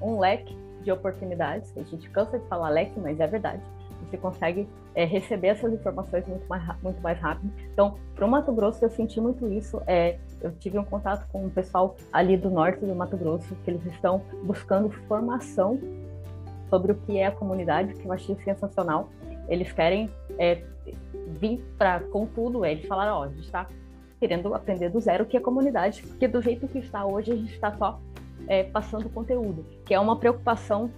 um 0.00 0.18
leque 0.18 0.57
de 0.82 0.92
oportunidades. 0.92 1.76
A 1.76 1.82
gente 1.82 2.08
cansa 2.10 2.38
de 2.38 2.46
falar 2.46 2.68
leque, 2.70 2.98
mas 2.98 3.20
é 3.20 3.26
verdade 3.26 3.62
você 4.08 4.16
consegue 4.16 4.68
é, 4.94 5.04
receber 5.04 5.48
essas 5.48 5.72
informações 5.72 6.26
muito 6.26 6.46
mais, 6.48 6.62
muito 6.82 7.00
mais 7.00 7.18
rápido. 7.18 7.52
Então, 7.72 7.96
para 8.14 8.24
o 8.24 8.28
Mato 8.28 8.52
Grosso, 8.52 8.84
eu 8.84 8.90
senti 8.90 9.20
muito 9.20 9.48
isso. 9.48 9.82
É, 9.86 10.18
eu 10.40 10.52
tive 10.52 10.78
um 10.78 10.84
contato 10.84 11.26
com 11.30 11.46
o 11.46 11.50
pessoal 11.50 11.96
ali 12.12 12.36
do 12.36 12.50
norte 12.50 12.84
do 12.84 12.94
Mato 12.94 13.16
Grosso, 13.16 13.54
que 13.64 13.70
eles 13.70 13.84
estão 13.86 14.22
buscando 14.44 14.90
formação 15.06 15.78
sobre 16.70 16.92
o 16.92 16.94
que 16.94 17.18
é 17.18 17.26
a 17.26 17.32
comunidade, 17.32 17.94
que 17.94 18.06
eu 18.06 18.12
achei 18.12 18.36
sensacional. 18.36 19.08
Eles 19.48 19.72
querem 19.72 20.10
é, 20.38 20.62
vir 21.38 21.64
para 21.76 22.00
com 22.00 22.26
tudo, 22.26 22.64
eles 22.64 22.86
falaram, 22.86 23.18
ó, 23.18 23.24
a 23.24 23.28
gente 23.28 23.44
está 23.44 23.66
querendo 24.20 24.52
aprender 24.52 24.90
do 24.90 25.00
zero 25.00 25.24
o 25.24 25.26
que 25.26 25.36
é 25.36 25.40
comunidade, 25.40 26.02
porque 26.02 26.26
do 26.26 26.42
jeito 26.42 26.66
que 26.66 26.78
está 26.78 27.06
hoje, 27.06 27.32
a 27.32 27.36
gente 27.36 27.54
está 27.54 27.72
só 27.76 28.00
é, 28.48 28.64
passando 28.64 29.08
conteúdo, 29.08 29.64
que 29.84 29.94
é 29.94 30.00
uma 30.00 30.16
preocupação 30.16 30.90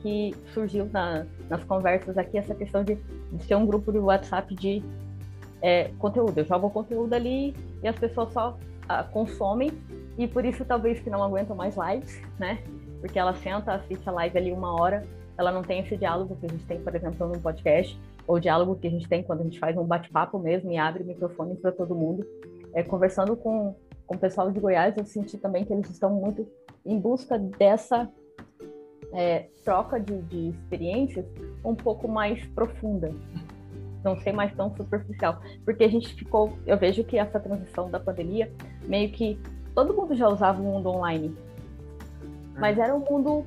que 0.00 0.34
surgiu 0.54 0.88
na, 0.92 1.26
nas 1.48 1.62
conversas 1.64 2.16
aqui, 2.16 2.38
essa 2.38 2.54
questão 2.54 2.84
de, 2.84 2.94
de 3.32 3.44
ser 3.44 3.56
um 3.56 3.66
grupo 3.66 3.92
de 3.92 3.98
WhatsApp 3.98 4.54
de 4.54 4.82
é, 5.60 5.90
conteúdo. 5.98 6.38
Eu 6.38 6.44
jogo 6.44 6.70
conteúdo 6.70 7.12
ali 7.12 7.54
e 7.82 7.88
as 7.88 7.96
pessoas 7.96 8.32
só 8.32 8.56
ah, 8.88 9.02
consomem 9.02 9.72
e 10.16 10.26
por 10.26 10.44
isso 10.44 10.64
talvez 10.64 11.00
que 11.00 11.10
não 11.10 11.22
aguentam 11.22 11.56
mais 11.56 11.76
lives, 11.76 12.22
né? 12.38 12.62
Porque 13.00 13.18
ela 13.18 13.34
senta, 13.34 13.74
assiste 13.74 14.08
a 14.08 14.12
live 14.12 14.38
ali 14.38 14.52
uma 14.52 14.80
hora, 14.80 15.04
ela 15.36 15.52
não 15.52 15.62
tem 15.62 15.80
esse 15.80 15.96
diálogo 15.96 16.36
que 16.36 16.46
a 16.46 16.48
gente 16.48 16.64
tem, 16.64 16.80
por 16.80 16.94
exemplo, 16.94 17.26
num 17.26 17.40
podcast, 17.40 17.98
ou 18.26 18.40
diálogo 18.40 18.76
que 18.76 18.86
a 18.86 18.90
gente 18.90 19.08
tem 19.08 19.22
quando 19.22 19.40
a 19.40 19.44
gente 19.44 19.58
faz 19.58 19.76
um 19.76 19.84
bate-papo 19.84 20.38
mesmo 20.38 20.70
e 20.72 20.76
abre 20.76 21.02
o 21.02 21.06
microfone 21.06 21.56
para 21.56 21.72
todo 21.72 21.94
mundo. 21.94 22.26
É, 22.74 22.82
conversando 22.82 23.36
com, 23.36 23.74
com 24.08 24.16
o 24.16 24.18
pessoal 24.18 24.50
de 24.50 24.58
Goiás, 24.58 24.96
eu 24.96 25.04
senti 25.04 25.36
também 25.36 25.64
que 25.64 25.72
eles 25.72 25.88
estão 25.90 26.10
muito 26.10 26.48
em 26.84 26.98
busca 26.98 27.38
dessa 27.38 28.10
é, 29.12 29.48
troca 29.62 30.00
de, 30.00 30.22
de 30.22 30.48
experiências 30.48 31.26
um 31.62 31.74
pouco 31.74 32.08
mais 32.08 32.44
profunda, 32.48 33.14
não 34.02 34.16
ser 34.16 34.32
mais 34.32 34.54
tão 34.54 34.74
superficial, 34.74 35.40
porque 35.64 35.84
a 35.84 35.88
gente 35.88 36.14
ficou, 36.14 36.58
eu 36.66 36.78
vejo 36.78 37.04
que 37.04 37.18
essa 37.18 37.38
transição 37.38 37.90
da 37.90 38.00
pandemia 38.00 38.50
meio 38.86 39.12
que 39.12 39.38
todo 39.74 39.94
mundo 39.94 40.14
já 40.14 40.26
usava 40.26 40.60
o 40.60 40.64
mundo 40.64 40.88
online, 40.88 41.36
mas 42.58 42.78
era 42.78 42.94
um 42.94 43.00
mundo, 43.00 43.44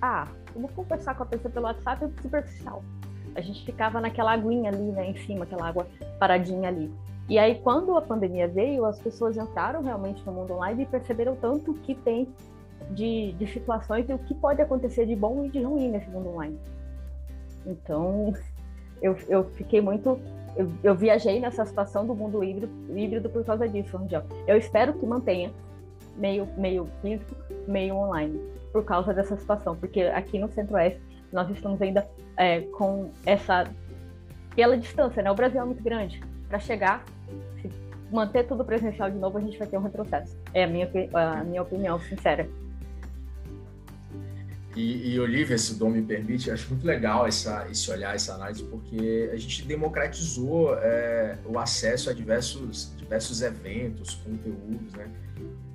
ah, 0.00 0.26
vamos 0.54 0.70
conversar 0.72 1.14
com 1.14 1.24
a 1.24 1.26
pessoa 1.26 1.52
pelo 1.52 1.66
WhatsApp 1.66 2.04
é 2.04 2.22
superficial. 2.22 2.82
A 3.34 3.40
gente 3.40 3.64
ficava 3.64 4.00
naquela 4.00 4.32
aguinha 4.32 4.70
ali, 4.70 4.90
né, 4.90 5.10
em 5.10 5.16
cima, 5.18 5.44
aquela 5.44 5.68
água 5.68 5.86
paradinha 6.18 6.68
ali. 6.68 6.90
E 7.30 7.38
aí, 7.38 7.60
quando 7.60 7.96
a 7.96 8.02
pandemia 8.02 8.48
veio, 8.48 8.84
as 8.84 8.98
pessoas 8.98 9.36
entraram 9.36 9.82
realmente 9.82 10.20
no 10.26 10.32
mundo 10.32 10.52
online 10.52 10.82
e 10.82 10.86
perceberam 10.86 11.36
tanto 11.36 11.72
que 11.74 11.94
tem 11.94 12.26
de, 12.90 13.30
de 13.34 13.46
situações 13.46 14.10
e 14.10 14.12
o 14.12 14.18
que 14.18 14.34
pode 14.34 14.60
acontecer 14.60 15.06
de 15.06 15.14
bom 15.14 15.44
e 15.44 15.48
de 15.48 15.62
ruim 15.62 15.92
nesse 15.92 16.10
mundo 16.10 16.30
online. 16.30 16.58
Então, 17.64 18.34
eu, 19.00 19.16
eu 19.28 19.44
fiquei 19.50 19.80
muito. 19.80 20.18
Eu, 20.56 20.68
eu 20.82 20.92
viajei 20.96 21.38
nessa 21.38 21.64
situação 21.64 22.04
do 22.04 22.16
mundo 22.16 22.42
híbrido, 22.42 22.68
híbrido 22.98 23.30
por 23.30 23.44
causa 23.44 23.68
disso, 23.68 23.96
Rangel. 23.96 24.24
Eu 24.44 24.56
espero 24.56 24.94
que 24.94 25.06
mantenha 25.06 25.52
meio, 26.16 26.48
meio 26.56 26.88
físico, 27.00 27.36
meio 27.68 27.94
online, 27.94 28.40
por 28.72 28.84
causa 28.84 29.14
dessa 29.14 29.36
situação, 29.36 29.76
porque 29.76 30.02
aqui 30.02 30.36
no 30.36 30.48
Centro-Oeste 30.48 31.00
nós 31.32 31.48
estamos 31.48 31.80
ainda 31.80 32.04
é, 32.36 32.62
com 32.62 33.12
essa. 33.24 33.70
pela 34.56 34.76
distância, 34.76 35.22
né? 35.22 35.30
O 35.30 35.34
Brasil 35.36 35.60
é 35.60 35.64
muito 35.64 35.80
grande. 35.84 36.20
Para 36.48 36.58
chegar, 36.58 37.04
se 37.60 37.70
manter 38.10 38.46
tudo 38.46 38.64
presencial 38.64 39.10
de 39.10 39.18
novo, 39.18 39.38
a 39.38 39.40
gente 39.40 39.58
vai 39.58 39.66
ter 39.66 39.78
um 39.78 39.82
retrocesso. 39.82 40.36
É 40.52 40.64
a 40.64 40.66
minha, 40.66 40.90
a 41.12 41.44
minha 41.44 41.62
opinião 41.62 41.98
sincera. 42.00 42.48
E, 44.76 45.14
e 45.14 45.20
Olivia, 45.20 45.58
se 45.58 45.72
o 45.72 45.76
Dom 45.76 45.90
me 45.90 46.02
permite, 46.02 46.50
acho 46.50 46.68
muito 46.70 46.86
legal 46.86 47.26
essa, 47.26 47.66
esse 47.68 47.90
olhar, 47.90 48.14
essa 48.14 48.34
análise, 48.34 48.62
porque 48.64 49.28
a 49.32 49.36
gente 49.36 49.66
democratizou 49.66 50.76
é, 50.76 51.38
o 51.44 51.58
acesso 51.58 52.08
a 52.08 52.12
diversos, 52.12 52.94
diversos 52.96 53.42
eventos, 53.42 54.14
conteúdos, 54.14 54.92
né? 54.94 55.10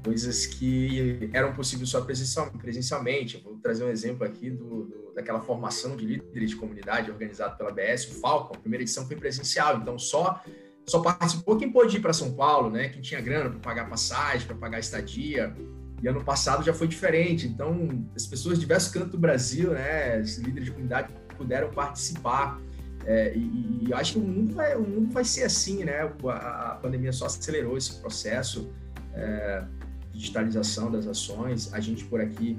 coisas 0.05 0.45
que 0.45 1.29
eram 1.33 1.53
possíveis 1.53 1.89
só 1.89 1.99
presencialmente. 1.99 3.41
vou 3.43 3.57
trazer 3.57 3.83
um 3.83 3.89
exemplo 3.89 4.23
aqui 4.23 4.51
do, 4.51 4.85
do, 4.85 5.11
daquela 5.15 5.41
formação 5.41 5.97
de 5.97 6.05
líderes 6.05 6.51
de 6.51 6.55
comunidade 6.55 7.09
organizada 7.09 7.55
pela 7.55 7.71
BS, 7.71 8.11
o 8.11 8.19
Falcon. 8.21 8.53
A 8.55 8.59
primeira 8.59 8.83
edição 8.83 9.07
foi 9.07 9.15
presencial, 9.15 9.77
então 9.77 9.97
só 9.97 10.41
só 10.87 10.99
participou 10.99 11.57
quem 11.57 11.71
pôde 11.71 11.97
ir 11.97 11.99
para 11.99 12.13
São 12.13 12.33
Paulo, 12.33 12.69
né? 12.69 12.89
Quem 12.89 13.01
tinha 13.01 13.19
grana 13.19 13.49
para 13.49 13.59
pagar 13.59 13.89
passagem, 13.89 14.45
para 14.45 14.55
pagar 14.55 14.79
estadia. 14.79 15.55
E 16.01 16.07
ano 16.07 16.23
passado 16.23 16.63
já 16.63 16.73
foi 16.73 16.87
diferente. 16.87 17.47
Então, 17.47 18.05
as 18.15 18.25
pessoas 18.27 18.55
de 18.55 18.61
diversos 18.61 18.91
cantos 18.91 19.11
do 19.11 19.17
Brasil, 19.17 19.71
né, 19.71 20.19
os 20.19 20.37
líderes 20.37 20.65
de 20.65 20.71
comunidade 20.71 21.11
puderam 21.37 21.71
participar. 21.71 22.59
É, 23.05 23.33
e, 23.35 23.87
e, 23.87 23.93
acho 23.93 24.13
que 24.13 24.19
o 24.19 24.21
mundo, 24.21 24.53
vai, 24.53 24.75
o 24.75 24.81
mundo 24.81 25.11
vai 25.11 25.23
ser 25.23 25.43
assim, 25.43 25.83
né? 25.83 26.01
A, 26.27 26.71
a 26.71 26.75
pandemia 26.75 27.13
só 27.13 27.27
acelerou 27.27 27.77
esse 27.77 27.99
processo 27.99 28.71
é, 29.13 29.63
de 30.11 30.19
digitalização 30.19 30.91
das 30.91 31.05
ações. 31.07 31.71
A 31.73 31.79
gente 31.79 32.03
por 32.05 32.19
aqui, 32.19 32.57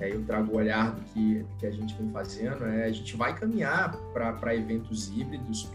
é, 0.00 0.12
eu 0.12 0.22
trago 0.24 0.52
o 0.52 0.56
olhar 0.56 0.92
do 0.92 1.00
que, 1.12 1.44
que 1.58 1.66
a 1.66 1.70
gente 1.70 1.94
vem 1.94 2.10
fazendo. 2.10 2.64
É, 2.64 2.86
a 2.86 2.92
gente 2.92 3.16
vai 3.16 3.34
caminhar 3.36 3.96
para 4.12 4.54
eventos 4.54 5.08
híbridos. 5.08 5.70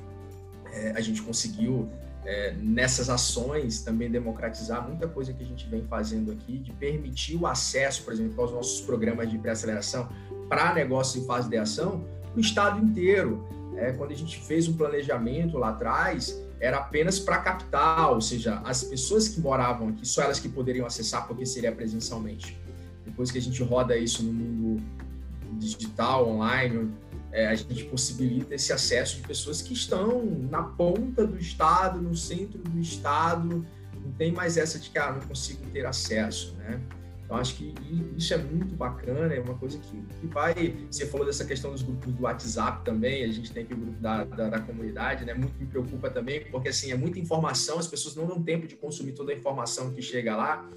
É, 0.74 0.92
a 0.96 1.02
gente 1.02 1.22
conseguiu 1.22 1.90
é, 2.26 2.54
nessas 2.54 3.10
ações 3.10 3.82
também 3.82 4.10
democratizar 4.10 4.88
muita 4.88 5.08
coisa 5.08 5.34
que 5.34 5.44
a 5.44 5.46
gente 5.46 5.68
vem 5.68 5.84
fazendo 5.84 6.32
aqui, 6.32 6.58
de 6.60 6.72
permitir 6.74 7.36
o 7.36 7.48
acesso, 7.48 8.04
por 8.04 8.14
exemplo, 8.14 8.42
aos 8.42 8.52
nossos 8.52 8.82
programas 8.82 9.30
de 9.30 9.38
pré-aceleração 9.38 10.10
para 10.48 10.74
negócios 10.74 11.24
em 11.24 11.26
fase 11.26 11.50
de 11.50 11.58
ação 11.58 12.04
no 12.36 12.42
estado 12.42 12.84
inteiro. 12.84 13.48
É, 13.76 13.94
quando 13.94 14.12
a 14.12 14.16
gente 14.16 14.40
fez 14.42 14.68
um 14.68 14.74
planejamento 14.74 15.58
lá 15.58 15.70
atrás, 15.70 16.38
era 16.60 16.78
apenas 16.78 17.20
para 17.20 17.38
capital, 17.38 18.16
ou 18.16 18.22
seja, 18.22 18.62
as 18.66 18.84
pessoas 18.84 19.30
que 19.30 19.40
moravam 19.40 19.90
aqui, 19.90 20.06
só 20.06 20.22
elas 20.22 20.40
que 20.40 20.50
poderiam 20.50 20.86
acessar, 20.86 21.26
porque 21.26 21.46
seria 21.46 21.72
presencialmente. 21.72 22.60
Depois 23.06 23.32
que 23.32 23.38
a 23.38 23.42
gente 23.42 23.64
roda 23.64 23.98
isso 23.98 24.22
no 24.22 24.34
mundo 24.34 24.84
digital, 25.58 26.28
online, 26.28 26.92
é, 27.32 27.48
a 27.48 27.56
gente 27.56 27.86
possibilita 27.86 28.56
esse 28.56 28.74
acesso 28.74 29.18
de 29.18 29.28
pessoas 29.28 29.62
que 29.62 29.74
estão 29.74 30.26
na 30.50 30.64
ponta 30.64 31.26
do 31.26 31.38
estado, 31.38 32.02
no 32.02 32.16
centro 32.16 32.58
do 32.58 32.80
estado, 32.80 33.66
não 34.04 34.12
tem 34.14 34.32
mais 34.32 34.58
essa 34.58 34.80
de 34.80 34.90
que 34.90 34.98
ah, 34.98 35.12
não 35.12 35.22
consigo 35.22 35.64
ter 35.72 35.86
acesso, 35.86 36.56
né? 36.58 36.82
Então, 37.30 37.38
acho 37.38 37.58
que 37.58 37.76
isso 38.18 38.34
é 38.34 38.38
muito 38.38 38.74
bacana, 38.74 39.32
é 39.32 39.40
uma 39.40 39.54
coisa 39.54 39.78
que, 39.78 40.02
que 40.20 40.26
vai. 40.26 40.76
Você 40.90 41.06
falou 41.06 41.28
dessa 41.28 41.46
questão 41.46 41.72
dos 41.72 41.84
grupos 41.84 42.12
do 42.12 42.24
WhatsApp 42.24 42.84
também, 42.84 43.24
a 43.24 43.32
gente 43.32 43.52
tem 43.52 43.62
aqui 43.62 43.76
o 43.76 43.78
grupo 43.78 44.00
da, 44.02 44.24
da, 44.24 44.50
da, 44.50 44.60
comunidade, 44.60 45.26
né? 45.26 45.36
Muito 45.36 45.54
me 45.60 45.68
preocupa 45.68 46.10
também, 46.10 46.46
porque 46.50 46.70
assim, 46.70 46.92
é 46.92 46.98
muita 46.98 47.20
informação, 47.20 47.78
as 47.78 47.86
pessoas 47.86 48.16
não 48.16 48.26
dão 48.26 48.42
tempo 48.42 48.66
de 48.66 48.76
consumir 48.76 49.12
toda 49.12 49.32
a 49.32 49.36
informação 49.36 49.92
que 49.92 50.02
chega 50.02 50.36
lá, 50.36 50.68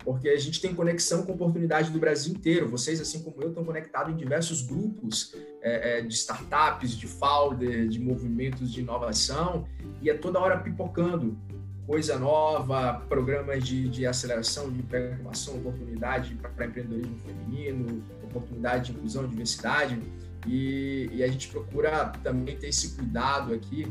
porque 0.00 0.28
a 0.28 0.36
gente 0.36 0.60
tem 0.60 0.74
conexão 0.74 1.24
com 1.24 1.32
oportunidade 1.32 1.92
do 1.92 1.98
Brasil 2.00 2.34
inteiro. 2.34 2.68
Vocês, 2.68 3.00
assim 3.00 3.22
como 3.22 3.40
eu, 3.40 3.50
estão 3.50 3.64
conectados 3.64 4.12
em 4.12 4.16
diversos 4.16 4.62
grupos 4.62 5.32
é, 5.64 5.98
é, 5.98 6.02
de 6.02 6.12
startups, 6.14 6.94
de 6.94 7.06
founder, 7.06 7.88
de 7.88 7.98
movimentos 7.98 8.70
de 8.70 8.82
inovação, 8.82 9.66
e 10.02 10.10
é 10.10 10.14
toda 10.14 10.38
hora 10.38 10.58
pipocando 10.58 11.38
coisa 11.86 12.18
nova, 12.18 13.02
programas 13.08 13.64
de, 13.64 13.88
de 13.88 14.06
aceleração, 14.06 14.70
de 14.70 14.82
programação, 14.82 15.56
oportunidade 15.56 16.34
para 16.34 16.66
empreendedorismo 16.66 17.18
feminino, 17.18 18.02
oportunidade 18.22 18.86
de 18.86 18.92
inclusão, 18.92 19.26
diversidade. 19.26 19.98
E, 20.46 21.08
e, 21.10 21.22
a 21.22 21.26
gente 21.28 21.48
procura 21.48 22.12
também 22.22 22.56
ter 22.56 22.68
esse 22.68 22.94
cuidado 22.94 23.54
aqui 23.54 23.90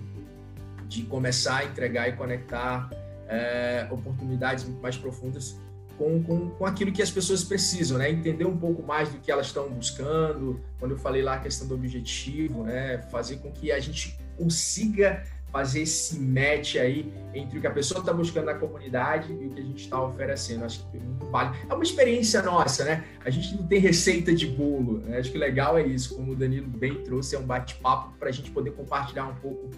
de 0.88 1.02
começar 1.04 1.58
a 1.58 1.66
entregar 1.66 2.08
e 2.08 2.14
conectar 2.14 2.90
é, 3.28 3.88
oportunidades 3.90 4.64
muito 4.66 4.80
mais 4.80 4.96
profundas 4.96 5.58
com, 5.98 6.24
com, 6.24 6.50
com 6.52 6.66
aquilo 6.66 6.92
que 6.92 7.02
as 7.02 7.12
pessoas 7.12 7.44
precisam, 7.44 7.98
né? 7.98 8.10
Entender 8.10 8.46
um 8.46 8.58
pouco 8.58 8.84
mais 8.84 9.10
do 9.10 9.20
que 9.20 9.32
elas 9.32 9.48
estão 9.48 9.70
buscando. 9.70 10.60
Quando 10.80 10.92
eu 10.92 10.98
falei 10.98 11.22
lá 11.22 11.36
a 11.36 11.40
questão 11.40 11.68
do 11.68 11.76
objetivo, 11.76 12.64
né? 12.64 13.00
Fazer 13.12 13.38
com 13.38 13.52
que 13.52 13.72
a 13.72 13.80
gente 13.80 14.18
consiga 14.38 15.24
fazer 15.52 15.84
esse 15.84 16.20
match 16.20 16.78
aí 16.78 17.14
entre 17.32 17.60
o 17.60 17.62
que 17.62 17.68
a 17.68 17.72
pessoa 17.72 18.00
está 18.00 18.12
buscando 18.12 18.46
na 18.46 18.56
comunidade 18.56 19.32
e 19.32 19.46
o 19.46 19.50
que 19.52 19.62
a 19.62 19.64
gente 19.64 19.84
está 19.84 20.02
oferecendo. 20.04 20.66
Acho 20.66 20.84
que 20.90 20.98
muito 20.98 21.28
vale. 21.28 21.56
É 21.70 21.74
uma 21.74 21.84
experiência 21.84 22.42
nossa, 22.42 22.84
né? 22.84 23.04
A 23.24 23.30
gente 23.30 23.56
não 23.56 23.68
tem 23.68 23.80
receita 23.80 24.34
de 24.34 24.48
bolo. 24.48 24.98
Né? 25.06 25.20
Acho 25.20 25.32
que 25.32 25.38
o 25.38 25.40
legal 25.40 25.78
é 25.78 25.86
isso, 25.86 26.16
como 26.16 26.32
o 26.32 26.36
Danilo 26.36 26.68
bem 26.68 27.04
trouxe, 27.04 27.36
é 27.36 27.40
um 27.40 27.46
bate-papo 27.46 28.18
para 28.18 28.30
a 28.30 28.32
gente 28.32 28.50
poder 28.50 28.72
compartilhar 28.72 29.28
um 29.28 29.36
pouco 29.36 29.70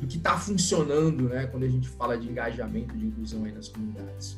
do 0.00 0.06
que 0.06 0.16
está 0.16 0.36
funcionando, 0.36 1.28
né? 1.28 1.46
Quando 1.46 1.62
a 1.62 1.68
gente 1.68 1.88
fala 1.88 2.18
de 2.18 2.28
engajamento, 2.28 2.96
de 2.96 3.06
inclusão 3.06 3.44
aí 3.44 3.52
nas 3.52 3.68
comunidades 3.68 4.36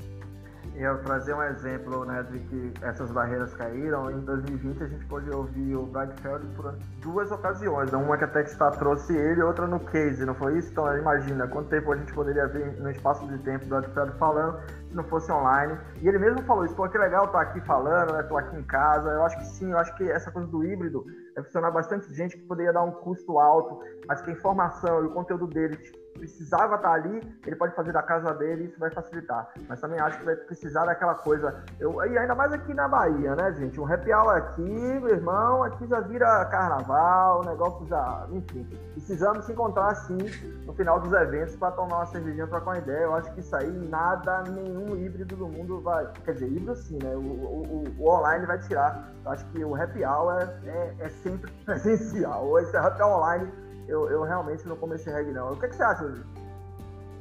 eu 0.74 0.98
trazer 1.02 1.34
um 1.34 1.42
exemplo 1.42 2.04
né, 2.04 2.22
de 2.30 2.38
que 2.40 2.72
essas 2.82 3.10
barreiras 3.10 3.52
caíram. 3.54 4.10
Em 4.10 4.20
2020 4.20 4.82
a 4.82 4.86
gente 4.86 5.04
pôde 5.06 5.30
ouvir 5.30 5.76
o 5.76 5.84
Brad 5.86 6.10
Feld 6.20 6.46
por 6.56 6.74
duas 7.00 7.30
ocasiões. 7.30 7.92
Né? 7.92 7.98
Uma 7.98 8.16
que 8.16 8.24
a 8.24 8.28
Techstar 8.28 8.72
trouxe 8.78 9.14
ele, 9.14 9.42
outra 9.42 9.66
no 9.66 9.80
Case, 9.80 10.24
não 10.24 10.34
foi 10.34 10.58
isso? 10.58 10.70
Então 10.70 10.96
imagina 10.96 11.46
quanto 11.46 11.68
tempo 11.68 11.92
a 11.92 11.96
gente 11.96 12.12
poderia 12.12 12.46
ver 12.46 12.80
no 12.80 12.90
espaço 12.90 13.26
de 13.26 13.38
tempo 13.38 13.66
o 13.66 13.68
Brad 13.68 13.84
Feld 13.92 14.12
falando 14.18 14.60
se 14.88 14.94
não 14.96 15.04
fosse 15.04 15.30
online. 15.30 15.78
E 16.00 16.08
ele 16.08 16.18
mesmo 16.18 16.42
falou 16.44 16.64
isso, 16.64 16.74
pô, 16.74 16.88
que 16.88 16.98
legal 16.98 17.26
estar 17.26 17.40
aqui 17.40 17.60
falando, 17.60 18.12
né? 18.12 18.22
Tô 18.22 18.36
aqui 18.36 18.56
em 18.56 18.62
casa. 18.62 19.10
Eu 19.10 19.24
acho 19.24 19.38
que 19.38 19.44
sim, 19.44 19.72
eu 19.72 19.78
acho 19.78 19.94
que 19.96 20.10
essa 20.10 20.30
coisa 20.30 20.48
do 20.48 20.64
híbrido 20.64 21.04
vai 21.34 21.44
funcionar 21.44 21.70
bastante 21.70 22.12
gente 22.14 22.36
que 22.36 22.44
poderia 22.44 22.72
dar 22.72 22.82
um 22.82 22.92
custo 22.92 23.38
alto, 23.38 23.80
mas 24.06 24.22
que 24.22 24.30
a 24.30 24.32
informação 24.32 25.02
e 25.02 25.06
o 25.06 25.10
conteúdo 25.10 25.46
dele 25.46 25.76
precisava 26.14 26.76
estar 26.76 26.92
ali, 26.92 27.20
ele 27.46 27.56
pode 27.56 27.74
fazer 27.74 27.92
da 27.92 28.02
casa 28.02 28.32
dele 28.34 28.64
isso 28.64 28.78
vai 28.78 28.90
facilitar. 28.90 29.52
Mas 29.68 29.80
também 29.80 29.98
acho 30.00 30.18
que 30.18 30.24
vai 30.24 30.36
precisar 30.36 30.84
daquela 30.84 31.14
coisa. 31.14 31.62
Eu, 31.78 32.02
e 32.04 32.18
ainda 32.18 32.34
mais 32.34 32.52
aqui 32.52 32.72
na 32.74 32.88
Bahia, 32.88 33.34
né, 33.34 33.52
gente? 33.52 33.80
Um 33.80 33.92
happy 33.92 34.12
hour 34.12 34.36
aqui, 34.36 34.62
meu 34.62 35.08
irmão, 35.08 35.62
aqui 35.62 35.86
já 35.86 36.00
vira 36.00 36.44
carnaval, 36.46 37.40
o 37.40 37.44
negócio 37.44 37.86
já. 37.86 38.26
Enfim, 38.30 38.64
precisamos 38.92 39.44
se 39.44 39.52
encontrar 39.52 39.88
assim 39.88 40.18
no 40.64 40.72
final 40.74 41.00
dos 41.00 41.12
eventos 41.12 41.56
para 41.56 41.72
tomar 41.72 41.96
uma 41.96 42.06
cervejinha, 42.06 42.46
trocar 42.46 42.70
uma 42.70 42.78
ideia. 42.78 43.04
Eu 43.04 43.14
acho 43.14 43.32
que 43.32 43.40
isso 43.40 43.54
aí, 43.56 43.70
nada, 43.88 44.42
nenhum 44.42 44.96
híbrido 44.96 45.36
do 45.36 45.48
mundo 45.48 45.80
vai. 45.80 46.06
Quer 46.24 46.34
dizer, 46.34 46.46
híbrido 46.46 46.76
sim, 46.76 46.98
né? 47.02 47.14
O, 47.14 47.18
o, 47.18 47.84
o 47.98 48.08
online 48.08 48.46
vai 48.46 48.58
tirar. 48.58 49.12
Eu 49.24 49.30
acho 49.30 49.44
que 49.46 49.64
o 49.64 49.74
happy 49.74 50.04
hour 50.04 50.32
é, 50.40 50.68
é, 50.68 50.94
é 51.00 51.08
sempre 51.08 51.50
presencial. 51.64 52.58
Esse 52.58 52.76
happy 52.76 53.02
hour 53.02 53.18
online 53.18 53.61
eu, 53.88 54.08
eu 54.08 54.22
realmente 54.22 54.66
não 54.66 54.76
comecei 54.76 55.12
reggae, 55.12 55.32
não. 55.32 55.52
O 55.52 55.56
que, 55.56 55.66
é 55.66 55.68
que 55.68 55.76
você 55.76 55.82
acha, 55.82 56.04
Júlio? 56.04 56.24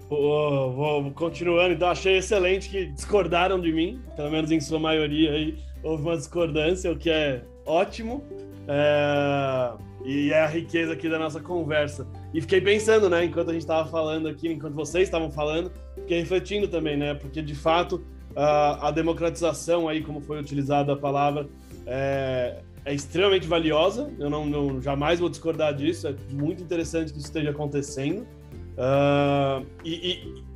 Vou, 0.10 1.10
continuando, 1.12 1.74
então 1.74 1.90
achei 1.90 2.18
excelente 2.18 2.70
que 2.70 2.88
discordaram 2.88 3.60
de 3.60 3.72
mim, 3.72 4.02
pelo 4.16 4.30
menos 4.30 4.52
em 4.52 4.60
sua 4.60 4.78
maioria 4.78 5.32
aí 5.32 5.58
houve 5.84 6.04
uma 6.04 6.18
discordância, 6.18 6.92
o 6.92 6.98
que 6.98 7.10
é 7.10 7.44
ótimo. 7.66 8.24
É... 8.68 9.72
E 10.04 10.34
é 10.34 10.42
a 10.42 10.48
riqueza 10.48 10.94
aqui 10.94 11.08
da 11.08 11.20
nossa 11.20 11.40
conversa. 11.40 12.08
E 12.34 12.42
fiquei 12.42 12.60
pensando, 12.60 13.08
né, 13.08 13.24
enquanto 13.24 13.50
a 13.50 13.54
gente 13.54 13.62
estava 13.62 13.88
falando 13.88 14.28
aqui, 14.28 14.52
enquanto 14.52 14.74
vocês 14.74 15.04
estavam 15.04 15.30
falando, 15.30 15.72
fiquei 15.96 16.20
refletindo 16.20 16.68
também, 16.68 16.98
né, 16.98 17.14
porque 17.14 17.40
de 17.40 17.54
fato 17.54 18.04
a, 18.36 18.88
a 18.88 18.92
democratização 18.92 19.88
aí, 19.88 20.02
como 20.04 20.20
foi 20.20 20.40
utilizada 20.40 20.94
a 20.94 20.98
palavra, 20.98 21.48
é, 21.86 22.62
é 22.84 22.94
extremamente 22.94 23.48
valiosa, 23.48 24.12
eu 24.18 24.30
não, 24.30 24.46
não, 24.46 24.82
jamais 24.82 25.20
vou 25.20 25.30
discordar 25.30 25.74
disso, 25.74 26.08
é 26.08 26.16
muito 26.32 26.64
interessante 26.64 27.12
que 27.12 27.20
isso 27.20 27.28
esteja 27.28 27.52
acontecendo 27.52 28.22
uh, 28.22 29.66
e, 29.84 29.94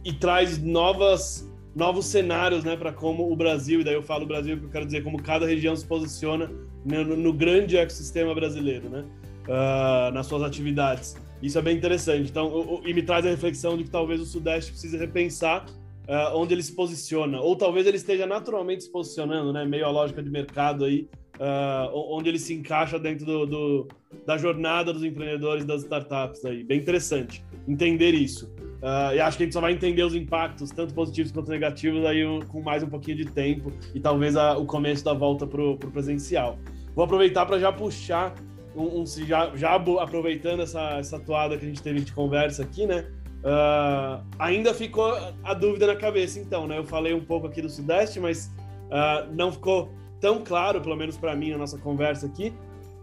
e, 0.03 0.09
e, 0.09 0.13
traz 0.13 0.57
novas, 0.57 1.47
novos 1.75 2.07
cenários 2.07 2.63
né, 2.63 2.75
para 2.75 2.91
como 2.91 3.31
o 3.31 3.35
Brasil, 3.35 3.81
e 3.81 3.83
daí 3.83 3.93
eu 3.93 4.01
falo 4.01 4.25
Brasil 4.25 4.55
porque 4.55 4.67
eu 4.67 4.71
quero 4.71 4.85
dizer 4.85 5.03
como 5.03 5.21
cada 5.21 5.45
região 5.45 5.75
se 5.75 5.85
posiciona 5.85 6.49
no, 6.83 7.03
no 7.03 7.33
grande 7.33 7.77
ecossistema 7.77 8.33
brasileiro, 8.33 8.89
né, 8.89 9.05
uh, 9.47 10.11
nas 10.11 10.25
suas 10.25 10.41
atividades. 10.41 11.15
Isso 11.41 11.59
é 11.59 11.61
bem 11.61 11.77
interessante. 11.77 12.29
Então, 12.29 12.81
e 12.83 12.93
me 12.93 13.03
traz 13.03 13.25
a 13.25 13.29
reflexão 13.29 13.77
de 13.77 13.83
que 13.83 13.89
talvez 13.89 14.19
o 14.19 14.25
Sudeste 14.25 14.71
precise 14.71 14.97
repensar 14.97 15.65
uh, 16.07 16.37
onde 16.37 16.53
ele 16.53 16.63
se 16.63 16.73
posiciona, 16.73 17.39
ou 17.39 17.55
talvez 17.55 17.85
ele 17.85 17.97
esteja 17.97 18.25
naturalmente 18.25 18.83
se 18.83 18.91
posicionando, 18.91 19.51
né, 19.51 19.65
meio 19.65 19.85
a 19.85 19.89
lógica 19.89 20.21
de 20.21 20.29
mercado 20.29 20.85
aí, 20.85 21.07
uh, 21.35 22.15
onde 22.15 22.29
ele 22.29 22.39
se 22.39 22.53
encaixa 22.53 22.99
dentro 22.99 23.25
do, 23.25 23.45
do, 23.45 23.87
da 24.25 24.37
jornada 24.37 24.93
dos 24.93 25.03
empreendedores 25.03 25.65
das 25.65 25.81
startups 25.83 26.45
aí. 26.45 26.63
Bem 26.63 26.79
interessante 26.79 27.43
entender 27.67 28.13
isso. 28.13 28.53
Uh, 28.81 29.15
e 29.15 29.19
acho 29.19 29.37
que 29.37 29.43
a 29.43 29.45
gente 29.45 29.53
só 29.53 29.61
vai 29.61 29.71
entender 29.71 30.03
os 30.03 30.13
impactos, 30.13 30.69
tanto 30.69 30.93
positivos 30.93 31.31
quanto 31.31 31.49
negativos, 31.49 32.05
aí 32.05 32.23
com 32.47 32.61
mais 32.61 32.83
um 32.83 32.87
pouquinho 32.87 33.17
de 33.17 33.25
tempo 33.25 33.73
e 33.95 33.99
talvez 33.99 34.35
a, 34.35 34.57
o 34.57 34.65
começo 34.65 35.03
da 35.03 35.13
volta 35.13 35.47
para 35.47 35.61
o 35.61 35.77
presencial. 35.77 36.59
Vou 36.93 37.03
aproveitar 37.03 37.45
para 37.45 37.59
já 37.59 37.71
puxar, 37.71 38.35
um, 38.75 39.01
um, 39.01 39.05
já, 39.05 39.55
já 39.55 39.73
aproveitando 39.73 40.61
essa, 40.61 40.97
essa 40.99 41.19
toada 41.19 41.57
que 41.57 41.65
a 41.65 41.67
gente 41.67 41.81
teve 41.81 42.01
de 42.01 42.13
conversa 42.13 42.61
aqui, 42.61 42.85
né? 42.85 43.07
Uh, 43.45 44.25
ainda 44.39 44.73
ficou 44.73 45.15
a 45.43 45.53
dúvida 45.53 45.85
na 45.85 45.95
cabeça, 45.95 46.39
então, 46.39 46.65
né? 46.65 46.79
Eu 46.79 46.83
falei 46.83 47.13
um 47.13 47.23
pouco 47.23 47.45
aqui 47.45 47.61
do 47.61 47.69
Sudeste, 47.69 48.19
mas 48.19 48.51
uh, 48.87 49.31
não 49.35 49.51
ficou 49.51 49.91
tão 50.19 50.43
claro, 50.43 50.81
pelo 50.81 50.95
menos 50.95 51.15
para 51.15 51.35
mim, 51.35 51.51
na 51.51 51.59
nossa 51.59 51.77
conversa 51.77 52.25
aqui, 52.25 52.51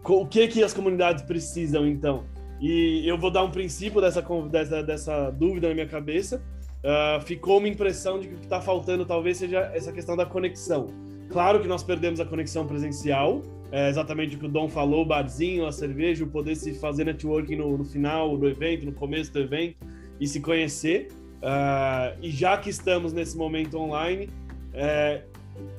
o 0.03 0.25
que 0.25 0.49
que 0.49 0.61
as 0.61 0.73
comunidades 0.73 1.23
precisam, 1.23 1.87
então. 1.87 2.25
E 2.59 3.07
eu 3.07 3.17
vou 3.17 3.31
dar 3.31 3.41
um 3.43 3.51
princípio 3.51 4.01
dessa, 4.01 4.21
dessa, 4.21 4.83
dessa 4.83 5.31
dúvida 5.31 5.69
na 5.69 5.73
minha 5.73 5.87
cabeça. 5.87 6.43
Uh, 6.83 7.21
ficou 7.21 7.59
uma 7.59 7.69
impressão 7.69 8.19
de 8.19 8.27
que 8.27 8.33
o 8.33 8.37
que 8.37 8.43
está 8.43 8.59
faltando 8.59 9.05
talvez 9.05 9.37
seja 9.37 9.71
essa 9.73 9.93
questão 9.93 10.17
da 10.17 10.25
conexão. 10.25 10.87
Claro 11.29 11.61
que 11.61 11.69
nós 11.69 11.83
perdemos 11.83 12.19
a 12.19 12.25
conexão 12.25 12.67
presencial, 12.67 13.41
é 13.71 13.87
exatamente 13.87 14.35
o 14.35 14.39
que 14.39 14.45
o 14.45 14.49
Dom 14.49 14.67
falou, 14.67 15.03
o 15.03 15.05
barzinho, 15.05 15.65
a 15.65 15.71
cerveja, 15.71 16.25
o 16.25 16.27
poder 16.27 16.55
se 16.55 16.73
fazer 16.73 17.05
networking 17.05 17.55
no, 17.55 17.77
no 17.77 17.85
final 17.85 18.37
do 18.37 18.47
evento, 18.47 18.85
no 18.85 18.91
começo 18.91 19.31
do 19.31 19.39
evento 19.39 19.77
e 20.19 20.27
se 20.27 20.39
conhecer. 20.39 21.09
Uh, 21.41 22.17
e 22.21 22.31
já 22.31 22.57
que 22.57 22.69
estamos 22.69 23.11
nesse 23.11 23.37
momento 23.37 23.77
online, 23.77 24.29
é, 24.73 25.23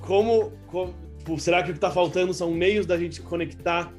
como, 0.00 0.52
como, 0.66 0.94
será 1.38 1.62
que 1.62 1.70
o 1.70 1.72
que 1.72 1.78
está 1.78 1.90
faltando 1.90 2.34
são 2.34 2.52
meios 2.52 2.86
da 2.86 2.98
gente 2.98 3.22
conectar 3.22 3.92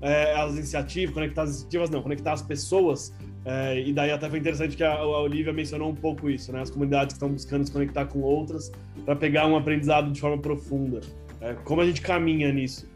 é, 0.00 0.34
as 0.34 0.54
iniciativas, 0.54 1.14
conectar 1.14 1.42
as 1.42 1.50
iniciativas, 1.50 1.90
não, 1.90 2.02
conectar 2.02 2.32
as 2.32 2.42
pessoas? 2.42 3.12
É, 3.44 3.80
e 3.80 3.92
daí 3.92 4.10
até 4.10 4.28
foi 4.28 4.38
interessante 4.38 4.76
que 4.76 4.84
a, 4.84 4.92
a 4.92 5.20
Olivia 5.20 5.52
mencionou 5.52 5.90
um 5.90 5.94
pouco 5.94 6.28
isso, 6.28 6.52
né? 6.52 6.60
As 6.60 6.70
comunidades 6.70 7.14
que 7.14 7.16
estão 7.16 7.30
buscando 7.30 7.64
se 7.64 7.72
conectar 7.72 8.06
com 8.06 8.20
outras 8.20 8.70
para 9.04 9.16
pegar 9.16 9.46
um 9.46 9.56
aprendizado 9.56 10.10
de 10.10 10.20
forma 10.20 10.38
profunda. 10.38 11.00
É, 11.40 11.54
como 11.64 11.80
a 11.80 11.86
gente 11.86 12.02
caminha 12.02 12.52
nisso? 12.52 12.88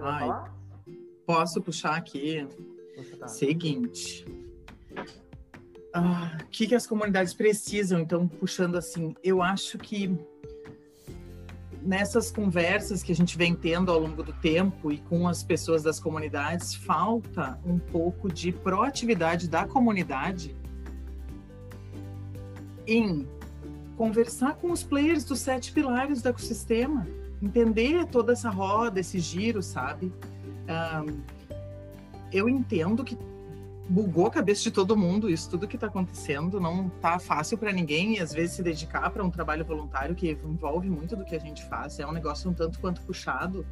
Ai, 0.00 0.28
posso 1.24 1.60
puxar 1.60 1.96
aqui? 1.96 2.46
Seguinte. 3.26 4.24
Ah, 5.92 6.38
o 6.42 6.46
que, 6.46 6.66
que 6.66 6.74
as 6.74 6.86
comunidades 6.86 7.34
precisam? 7.34 8.00
Então, 8.00 8.28
puxando 8.28 8.76
assim, 8.76 9.14
eu 9.22 9.42
acho 9.42 9.78
que 9.78 10.14
nessas 11.82 12.30
conversas 12.30 13.02
que 13.02 13.12
a 13.12 13.14
gente 13.14 13.38
vem 13.38 13.54
tendo 13.54 13.90
ao 13.90 13.98
longo 13.98 14.22
do 14.22 14.32
tempo 14.32 14.90
e 14.90 14.98
com 14.98 15.28
as 15.28 15.42
pessoas 15.42 15.82
das 15.82 16.00
comunidades, 16.00 16.74
falta 16.74 17.58
um 17.64 17.78
pouco 17.78 18.28
de 18.30 18.52
proatividade 18.52 19.48
da 19.48 19.66
comunidade 19.66 20.54
em 22.86 23.26
conversar 23.96 24.56
com 24.56 24.70
os 24.70 24.82
players 24.82 25.24
dos 25.24 25.38
sete 25.38 25.72
pilares 25.72 26.20
do 26.20 26.28
ecossistema, 26.28 27.06
entender 27.40 28.04
toda 28.06 28.32
essa 28.32 28.50
roda, 28.50 29.00
esse 29.00 29.18
giro, 29.18 29.62
sabe? 29.62 30.12
Um, 30.68 31.35
eu 32.32 32.48
entendo 32.48 33.04
que 33.04 33.16
bugou 33.88 34.26
a 34.26 34.30
cabeça 34.30 34.62
de 34.62 34.70
todo 34.70 34.96
mundo 34.96 35.30
isso 35.30 35.48
tudo 35.48 35.68
que 35.68 35.76
está 35.76 35.86
acontecendo 35.86 36.60
não 36.60 36.88
tá 36.88 37.18
fácil 37.18 37.56
para 37.56 37.72
ninguém 37.72 38.16
e 38.16 38.20
às 38.20 38.32
vezes 38.32 38.56
se 38.56 38.62
dedicar 38.62 39.08
para 39.10 39.24
um 39.24 39.30
trabalho 39.30 39.64
voluntário 39.64 40.14
que 40.14 40.32
envolve 40.44 40.90
muito 40.90 41.14
do 41.14 41.24
que 41.24 41.36
a 41.36 41.38
gente 41.38 41.64
faz 41.68 41.98
é 41.98 42.06
um 42.06 42.12
negócio 42.12 42.50
um 42.50 42.54
tanto 42.54 42.80
quanto 42.80 43.00
puxado 43.02 43.64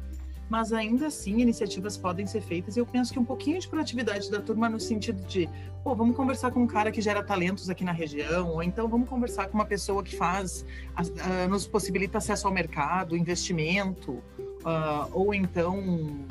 mas 0.49 0.71
ainda 0.71 1.07
assim 1.07 1.41
iniciativas 1.41 1.97
podem 1.97 2.25
ser 2.25 2.41
feitas 2.41 2.77
e 2.77 2.79
eu 2.79 2.85
penso 2.85 3.11
que 3.11 3.19
um 3.19 3.25
pouquinho 3.25 3.59
de 3.59 3.67
proatividade 3.67 4.29
da 4.31 4.39
turma 4.39 4.69
no 4.69 4.79
sentido 4.79 5.21
de 5.27 5.49
pô 5.83 5.93
vamos 5.95 6.15
conversar 6.15 6.51
com 6.51 6.61
um 6.61 6.67
cara 6.67 6.91
que 6.91 7.01
gera 7.01 7.21
talentos 7.23 7.69
aqui 7.69 7.83
na 7.83 7.91
região 7.91 8.51
ou 8.51 8.63
então 8.63 8.87
vamos 8.87 9.09
conversar 9.09 9.47
com 9.47 9.55
uma 9.55 9.65
pessoa 9.65 10.01
que 10.01 10.15
faz 10.15 10.65
uh, 10.97 11.49
nos 11.49 11.67
possibilita 11.67 12.19
acesso 12.19 12.47
ao 12.47 12.53
mercado 12.53 13.17
investimento 13.17 14.11
uh, 14.11 15.09
ou 15.11 15.33
então 15.33 16.25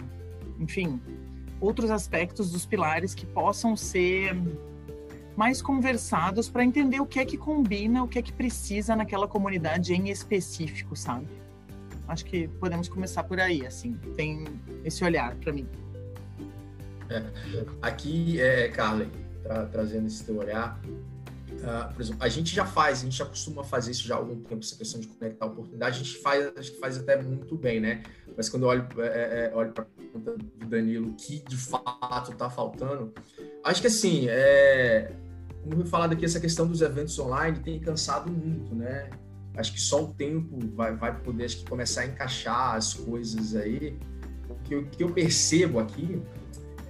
enfim 0.58 1.00
outros 1.64 1.90
aspectos 1.90 2.50
dos 2.50 2.66
pilares 2.66 3.14
que 3.14 3.26
possam 3.26 3.76
ser 3.76 4.36
mais 5.36 5.60
conversados 5.60 6.48
para 6.48 6.64
entender 6.64 7.00
o 7.00 7.06
que 7.06 7.18
é 7.18 7.24
que 7.24 7.36
combina, 7.36 8.02
o 8.02 8.08
que 8.08 8.18
é 8.18 8.22
que 8.22 8.32
precisa 8.32 8.94
naquela 8.94 9.26
comunidade 9.26 9.92
em 9.92 10.08
específico, 10.08 10.94
sabe? 10.94 11.26
Acho 12.06 12.24
que 12.24 12.48
podemos 12.48 12.88
começar 12.88 13.24
por 13.24 13.40
aí, 13.40 13.66
assim, 13.66 13.94
tem 14.16 14.44
esse 14.84 15.02
olhar 15.02 15.34
para 15.36 15.52
mim. 15.52 15.66
É, 17.08 17.24
aqui, 17.82 18.40
é, 18.40 18.68
Carla, 18.68 19.06
tra 19.42 19.66
trazendo 19.66 20.06
esse 20.06 20.24
teu 20.24 20.36
olhar, 20.36 20.80
uh, 20.84 21.92
por 21.92 22.00
exemplo, 22.00 22.22
a 22.22 22.28
gente 22.28 22.54
já 22.54 22.64
faz, 22.64 23.00
a 23.00 23.04
gente 23.04 23.16
já 23.16 23.26
costuma 23.26 23.64
fazer 23.64 23.90
isso 23.90 24.06
já 24.06 24.14
há 24.14 24.18
algum 24.18 24.40
tempo, 24.42 24.62
essa 24.62 24.76
questão 24.76 25.00
de 25.00 25.08
conectar 25.08 25.46
a 25.46 25.48
oportunidade, 25.48 26.00
a 26.00 26.04
gente 26.04 26.18
faz, 26.18 26.52
acho 26.56 26.72
que 26.72 26.78
faz 26.78 26.98
até 26.98 27.20
muito 27.20 27.56
bem, 27.56 27.80
né? 27.80 28.02
Mas 28.36 28.48
quando 28.48 28.64
eu 28.64 28.68
olho, 28.68 28.86
é, 28.98 29.06
é, 29.06 29.50
é 29.52 29.56
olho 29.56 29.72
para 29.72 29.84
a 29.84 29.86
pergunta 29.86 30.36
do 30.36 30.66
Danilo, 30.66 31.08
o 31.10 31.14
que 31.14 31.40
de 31.40 31.56
fato 31.56 32.32
está 32.32 32.50
faltando, 32.50 33.12
acho 33.62 33.80
que 33.80 33.86
assim, 33.86 34.26
é, 34.28 35.12
como 35.62 35.82
eu 35.82 35.86
falado 35.86 36.12
aqui, 36.12 36.24
essa 36.24 36.40
questão 36.40 36.66
dos 36.66 36.82
eventos 36.82 37.18
online 37.18 37.58
tem 37.60 37.80
cansado 37.80 38.30
muito, 38.30 38.74
né? 38.74 39.10
Acho 39.56 39.72
que 39.72 39.80
só 39.80 40.02
o 40.02 40.08
tempo 40.08 40.58
vai, 40.74 40.94
vai 40.96 41.16
poder 41.20 41.44
acho 41.44 41.58
que, 41.58 41.64
começar 41.64 42.02
a 42.02 42.06
encaixar 42.06 42.74
as 42.74 42.92
coisas 42.92 43.54
aí. 43.54 43.96
O 44.50 44.54
que 44.64 44.82
que 44.82 45.04
eu 45.04 45.12
percebo 45.12 45.78
aqui 45.78 46.20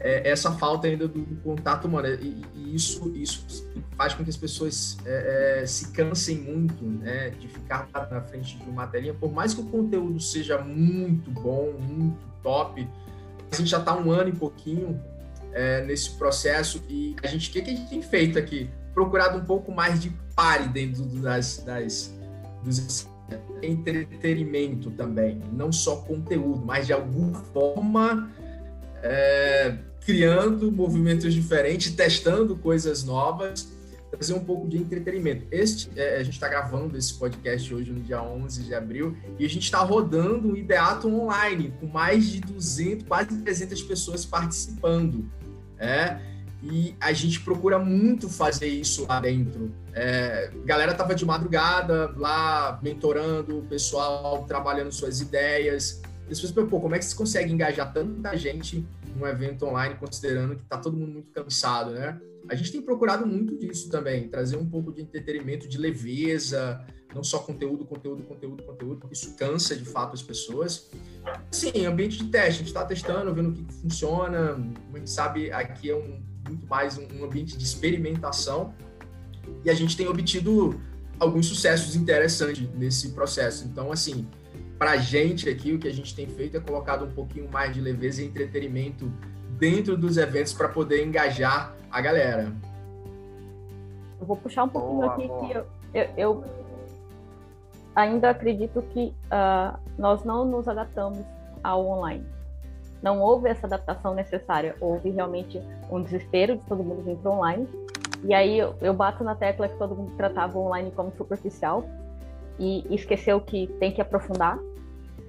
é 0.05 0.29
essa 0.29 0.53
falta 0.53 0.87
ainda 0.87 1.09
do, 1.09 1.21
do 1.21 1.37
contato 1.37 1.87
humano. 1.87 2.09
E, 2.09 2.45
e, 2.55 2.75
isso, 2.75 3.11
isso 3.17 3.67
faz 3.97 4.13
com 4.13 4.23
que 4.23 4.29
as 4.29 4.37
pessoas 4.37 4.99
é, 5.07 5.63
é, 5.63 5.67
se 5.67 5.93
cansem 5.93 6.37
muito 6.37 6.85
né, 6.85 7.31
de 7.31 7.49
ficar 7.49 7.89
na 8.11 8.21
frente 8.21 8.59
de 8.59 8.69
uma 8.69 8.87
telinha. 8.87 9.15
Por 9.15 9.33
mais 9.33 9.55
que 9.55 9.63
o 9.63 9.65
conteúdo 9.65 10.21
seja 10.21 10.59
muito 10.59 11.31
bom, 11.31 11.73
muito 11.81 12.23
top, 12.43 12.87
a 13.51 13.57
gente 13.57 13.71
já 13.71 13.79
está 13.79 13.97
um 13.97 14.11
ano 14.11 14.29
e 14.29 14.33
pouquinho 14.33 15.01
é, 15.53 15.83
nesse 15.87 16.11
processo 16.11 16.83
e 16.87 17.17
a 17.23 17.27
gente, 17.27 17.49
o 17.49 17.53
que, 17.53 17.63
que 17.63 17.71
a 17.71 17.75
gente 17.75 17.89
tem 17.89 18.03
feito 18.03 18.39
aqui? 18.39 18.69
Procurado 18.93 19.39
um 19.39 19.45
pouco 19.45 19.73
mais 19.73 20.01
de 20.01 20.13
pare 20.37 20.69
dentro 20.69 21.03
das, 21.05 21.59
das 21.59 22.13
dos 22.63 23.09
entretenimento 23.63 24.91
também, 24.91 25.41
não 25.53 25.73
só 25.73 25.97
conteúdo, 25.97 26.63
mas 26.65 26.87
de 26.87 26.93
alguma 26.93 27.41
forma 27.41 28.31
é, 29.05 29.77
criando 30.05 30.73
movimentos 30.73 31.33
diferentes, 31.35 31.93
testando 31.93 32.57
coisas 32.57 33.05
novas, 33.05 33.69
trazer 34.11 34.33
um 34.33 34.45
pouco 34.45 34.67
de 34.67 34.79
entretenimento. 34.79 35.47
Este, 35.51 35.91
é, 35.95 36.17
a 36.17 36.23
gente 36.23 36.35
está 36.35 36.49
gravando 36.49 36.97
esse 36.97 37.13
podcast 37.15 37.75
hoje 37.75 37.93
no 37.93 38.01
dia 38.01 38.23
11 38.23 38.63
de 38.63 38.75
abril 38.75 39.15
e 39.39 39.45
a 39.45 39.49
gente 39.49 39.65
está 39.65 39.79
rodando 39.81 40.53
o 40.53 40.57
Ideato 40.57 41.07
online 41.09 41.75
com 41.79 41.87
mais 41.87 42.29
de 42.29 42.41
200, 42.41 43.07
quase 43.07 43.37
300 43.43 43.83
pessoas 43.83 44.25
participando. 44.25 45.31
É, 45.79 46.19
e 46.63 46.97
a 46.99 47.13
gente 47.13 47.41
procura 47.41 47.79
muito 47.79 48.31
fazer 48.31 48.69
isso 48.69 49.05
lá 49.07 49.21
dentro. 49.21 49.71
É, 49.93 50.51
galera 50.65 50.95
tava 50.95 51.15
de 51.15 51.25
madrugada 51.27 52.15
lá 52.17 52.79
mentorando 52.83 53.59
o 53.59 53.63
pessoal, 53.63 54.45
trabalhando 54.45 54.91
suas 54.91 55.21
ideias. 55.21 56.01
As 56.31 56.41
pessoas, 56.41 56.69
pô, 56.69 56.81
como 56.81 56.95
é 56.95 56.99
que 56.99 57.05
você 57.05 57.15
consegue 57.15 57.53
engajar 57.53 57.93
tanta 57.93 58.37
gente 58.37 58.85
num 59.17 59.27
evento 59.27 59.67
online, 59.67 59.95
considerando 59.97 60.57
que 60.57 60.65
tá 60.65 60.79
todo 60.79 60.97
mundo 60.97 61.13
muito 61.13 61.31
cansado, 61.31 61.93
né? 61.93 62.21
A 62.49 62.55
gente 62.55 62.73
tem 62.73 62.83
procurado 62.83 63.27
muito 63.27 63.57
disso 63.57 63.89
também, 63.89 64.29
trazer 64.29 64.57
um 64.57 64.67
pouco 64.67 64.93
de 64.93 65.01
entretenimento, 65.03 65.69
de 65.69 65.79
leveza, 65.79 66.85
não 67.15 67.23
só 67.23 67.39
conteúdo, 67.39 67.87
conteúdo, 67.87 68.23
conteúdo, 68.23 68.63
conteúdo, 68.63 69.01
porque 69.01 69.15
isso 69.15 69.35
cansa 69.37 69.77
de 69.77 69.85
fato 69.85 70.15
as 70.15 70.23
pessoas. 70.23 70.91
Sim, 71.51 71.87
ambiente 71.87 72.19
de 72.19 72.31
teste, 72.31 72.49
a 72.49 72.59
gente 72.59 72.67
está 72.67 72.85
testando, 72.85 73.33
vendo 73.33 73.51
o 73.51 73.53
que, 73.53 73.65
que 73.65 73.75
funciona. 73.75 74.59
A 74.93 74.99
gente 74.99 75.11
sabe 75.11 75.51
aqui 75.53 75.91
é 75.91 75.97
um 75.97 76.23
muito 76.49 76.67
mais 76.67 76.99
um, 76.99 77.25
ambiente 77.25 77.57
de 77.57 77.65
experimentação 77.65 78.75
e 79.65 79.71
a 79.71 79.75
gente 79.75 79.97
tem 79.97 80.07
obtido 80.07 80.81
alguns 81.19 81.47
sucessos 81.47 81.97
interessantes 81.97 82.69
nesse 82.75 83.11
processo. 83.11 83.65
Então, 83.67 83.91
assim, 83.91 84.27
para 84.79 84.93
a 84.93 84.97
gente 84.97 85.49
aqui, 85.49 85.73
o 85.73 85.79
que 85.79 85.89
a 85.89 85.93
gente 85.93 86.15
tem 86.15 86.27
feito 86.27 86.57
é 86.57 86.61
colocado 86.61 87.05
um 87.05 87.11
pouquinho 87.11 87.49
mais 87.51 87.73
de 87.73 87.81
leveza 87.81 88.23
e 88.23 88.27
entretenimento 88.27 89.11
dentro 89.59 89.97
dos 89.97 90.17
eventos 90.17 90.53
para 90.53 90.69
poder 90.69 91.05
engajar 91.05 91.75
a 91.91 92.01
galera. 92.01 92.53
Eu 94.21 94.27
vou 94.27 94.37
puxar 94.37 94.65
um 94.65 94.69
pouquinho 94.69 95.01
boa, 95.01 95.15
aqui 95.15 95.27
boa. 95.27 95.47
que 95.47 95.53
eu, 95.53 95.67
eu, 95.95 96.09
eu, 96.17 96.45
ainda 97.95 98.31
acredito 98.31 98.83
que 98.93 99.15
uh, 99.27 99.79
nós 99.99 100.25
não 100.25 100.45
nos 100.45 100.67
adaptamos 100.67 101.25
ao 101.63 101.87
online 101.87 102.35
não 103.05 103.21
houve 103.21 103.51
essa 103.51 103.67
adaptação 103.67 104.15
necessária, 104.15 104.75
houve 104.81 105.11
realmente 105.11 105.61
um 105.91 106.03
desespero 106.03 106.57
de 106.57 106.63
todo 106.63 106.83
mundo 106.83 107.03
vir 107.03 107.19
para 107.19 107.31
online. 107.31 107.69
E 108.25 108.33
aí 108.33 108.59
eu, 108.59 108.75
eu, 108.81 108.95
bato 108.95 109.23
na 109.23 109.35
tecla 109.35 109.69
que 109.69 109.77
todo 109.77 109.95
mundo 109.95 110.17
tratava 110.17 110.59
o 110.59 110.63
online 110.63 110.91
como 110.91 111.13
superficial 111.15 111.85
e, 112.59 112.85
esqueceu 112.95 113.41
que 113.41 113.67
tem 113.79 113.93
que 113.93 114.01
aprofundar. 114.01 114.59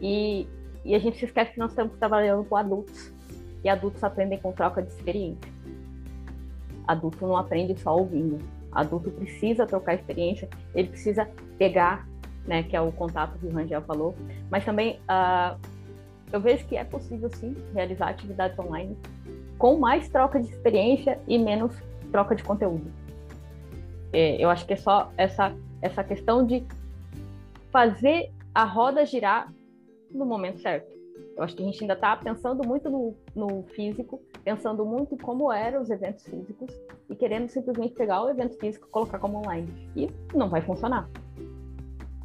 E, 0.01 0.47
e 0.83 0.93
a 0.95 0.99
gente 0.99 1.17
se 1.17 1.25
esquece 1.25 1.53
que 1.53 1.59
nós 1.59 1.71
estamos 1.71 1.97
trabalhando 1.97 2.43
com 2.45 2.55
adultos 2.55 3.11
e 3.63 3.69
adultos 3.69 4.03
aprendem 4.03 4.37
com 4.39 4.51
troca 4.51 4.81
de 4.81 4.89
experiência. 4.89 5.51
Adulto 6.87 7.25
não 7.25 7.35
aprende 7.35 7.79
só 7.79 7.97
ouvindo. 7.97 8.37
Adulto 8.71 9.09
precisa 9.09 9.65
trocar 9.65 9.95
experiência, 9.95 10.47
ele 10.75 10.89
precisa 10.89 11.27
pegar, 11.57 12.07
né, 12.45 12.61
que 12.61 12.75
é 12.75 12.81
o 12.81 12.91
contato 12.91 13.39
que 13.39 13.47
o 13.47 13.51
Rangel 13.51 13.81
falou, 13.81 14.13
mas 14.51 14.63
também 14.63 14.99
uh, 15.09 15.57
eu 16.31 16.39
vejo 16.39 16.65
que 16.67 16.75
é 16.75 16.83
possível 16.83 17.29
sim 17.33 17.55
realizar 17.73 18.09
atividades 18.09 18.59
online 18.59 18.95
com 19.57 19.79
mais 19.79 20.09
troca 20.09 20.39
de 20.39 20.49
experiência 20.49 21.17
e 21.27 21.39
menos 21.39 21.73
troca 22.11 22.35
de 22.35 22.43
conteúdo. 22.43 22.91
É, 24.11 24.35
eu 24.43 24.49
acho 24.49 24.65
que 24.65 24.73
é 24.73 24.77
só 24.77 25.11
essa, 25.17 25.55
essa 25.81 26.03
questão 26.03 26.45
de 26.45 26.63
fazer 27.75 28.31
a 28.53 28.63
roda 28.63 29.05
girar 29.05 29.53
no 30.09 30.25
momento 30.25 30.61
certo. 30.61 30.89
Eu 31.35 31.43
acho 31.43 31.53
que 31.53 31.61
a 31.61 31.65
gente 31.65 31.83
ainda 31.83 31.93
está 31.93 32.15
pensando 32.15 32.65
muito 32.65 32.89
no, 32.89 33.13
no, 33.35 33.63
físico, 33.63 34.21
pensando 34.45 34.85
muito 34.85 35.17
como 35.17 35.51
eram 35.51 35.81
os 35.81 35.89
eventos 35.89 36.23
físicos 36.23 36.73
e 37.09 37.15
querendo 37.17 37.49
simplesmente 37.49 37.93
pegar 37.93 38.23
o 38.23 38.29
evento 38.29 38.57
físico 38.57 38.87
e 38.87 38.89
colocar 38.89 39.19
como 39.19 39.39
online. 39.39 39.67
E 39.93 40.09
não 40.33 40.47
vai 40.47 40.61
funcionar. 40.61 41.09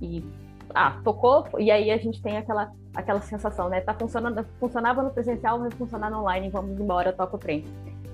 E 0.01 0.25
ah, 0.73 1.01
tocou, 1.03 1.45
e 1.59 1.69
aí 1.69 1.91
a 1.91 1.97
gente 1.97 2.23
tem 2.23 2.37
aquela, 2.37 2.73
aquela 2.95 3.21
sensação, 3.21 3.69
né? 3.69 3.81
Tá 3.81 3.93
funcionando, 3.93 4.47
funcionava 4.61 5.03
no 5.03 5.11
presencial, 5.11 5.59
vai 5.59 5.71
funcionar 5.73 6.13
no 6.13 6.21
online, 6.21 6.49
vamos 6.49 6.79
embora, 6.79 7.13
toca 7.13 7.35
o 7.35 7.39
trem. 7.41 7.65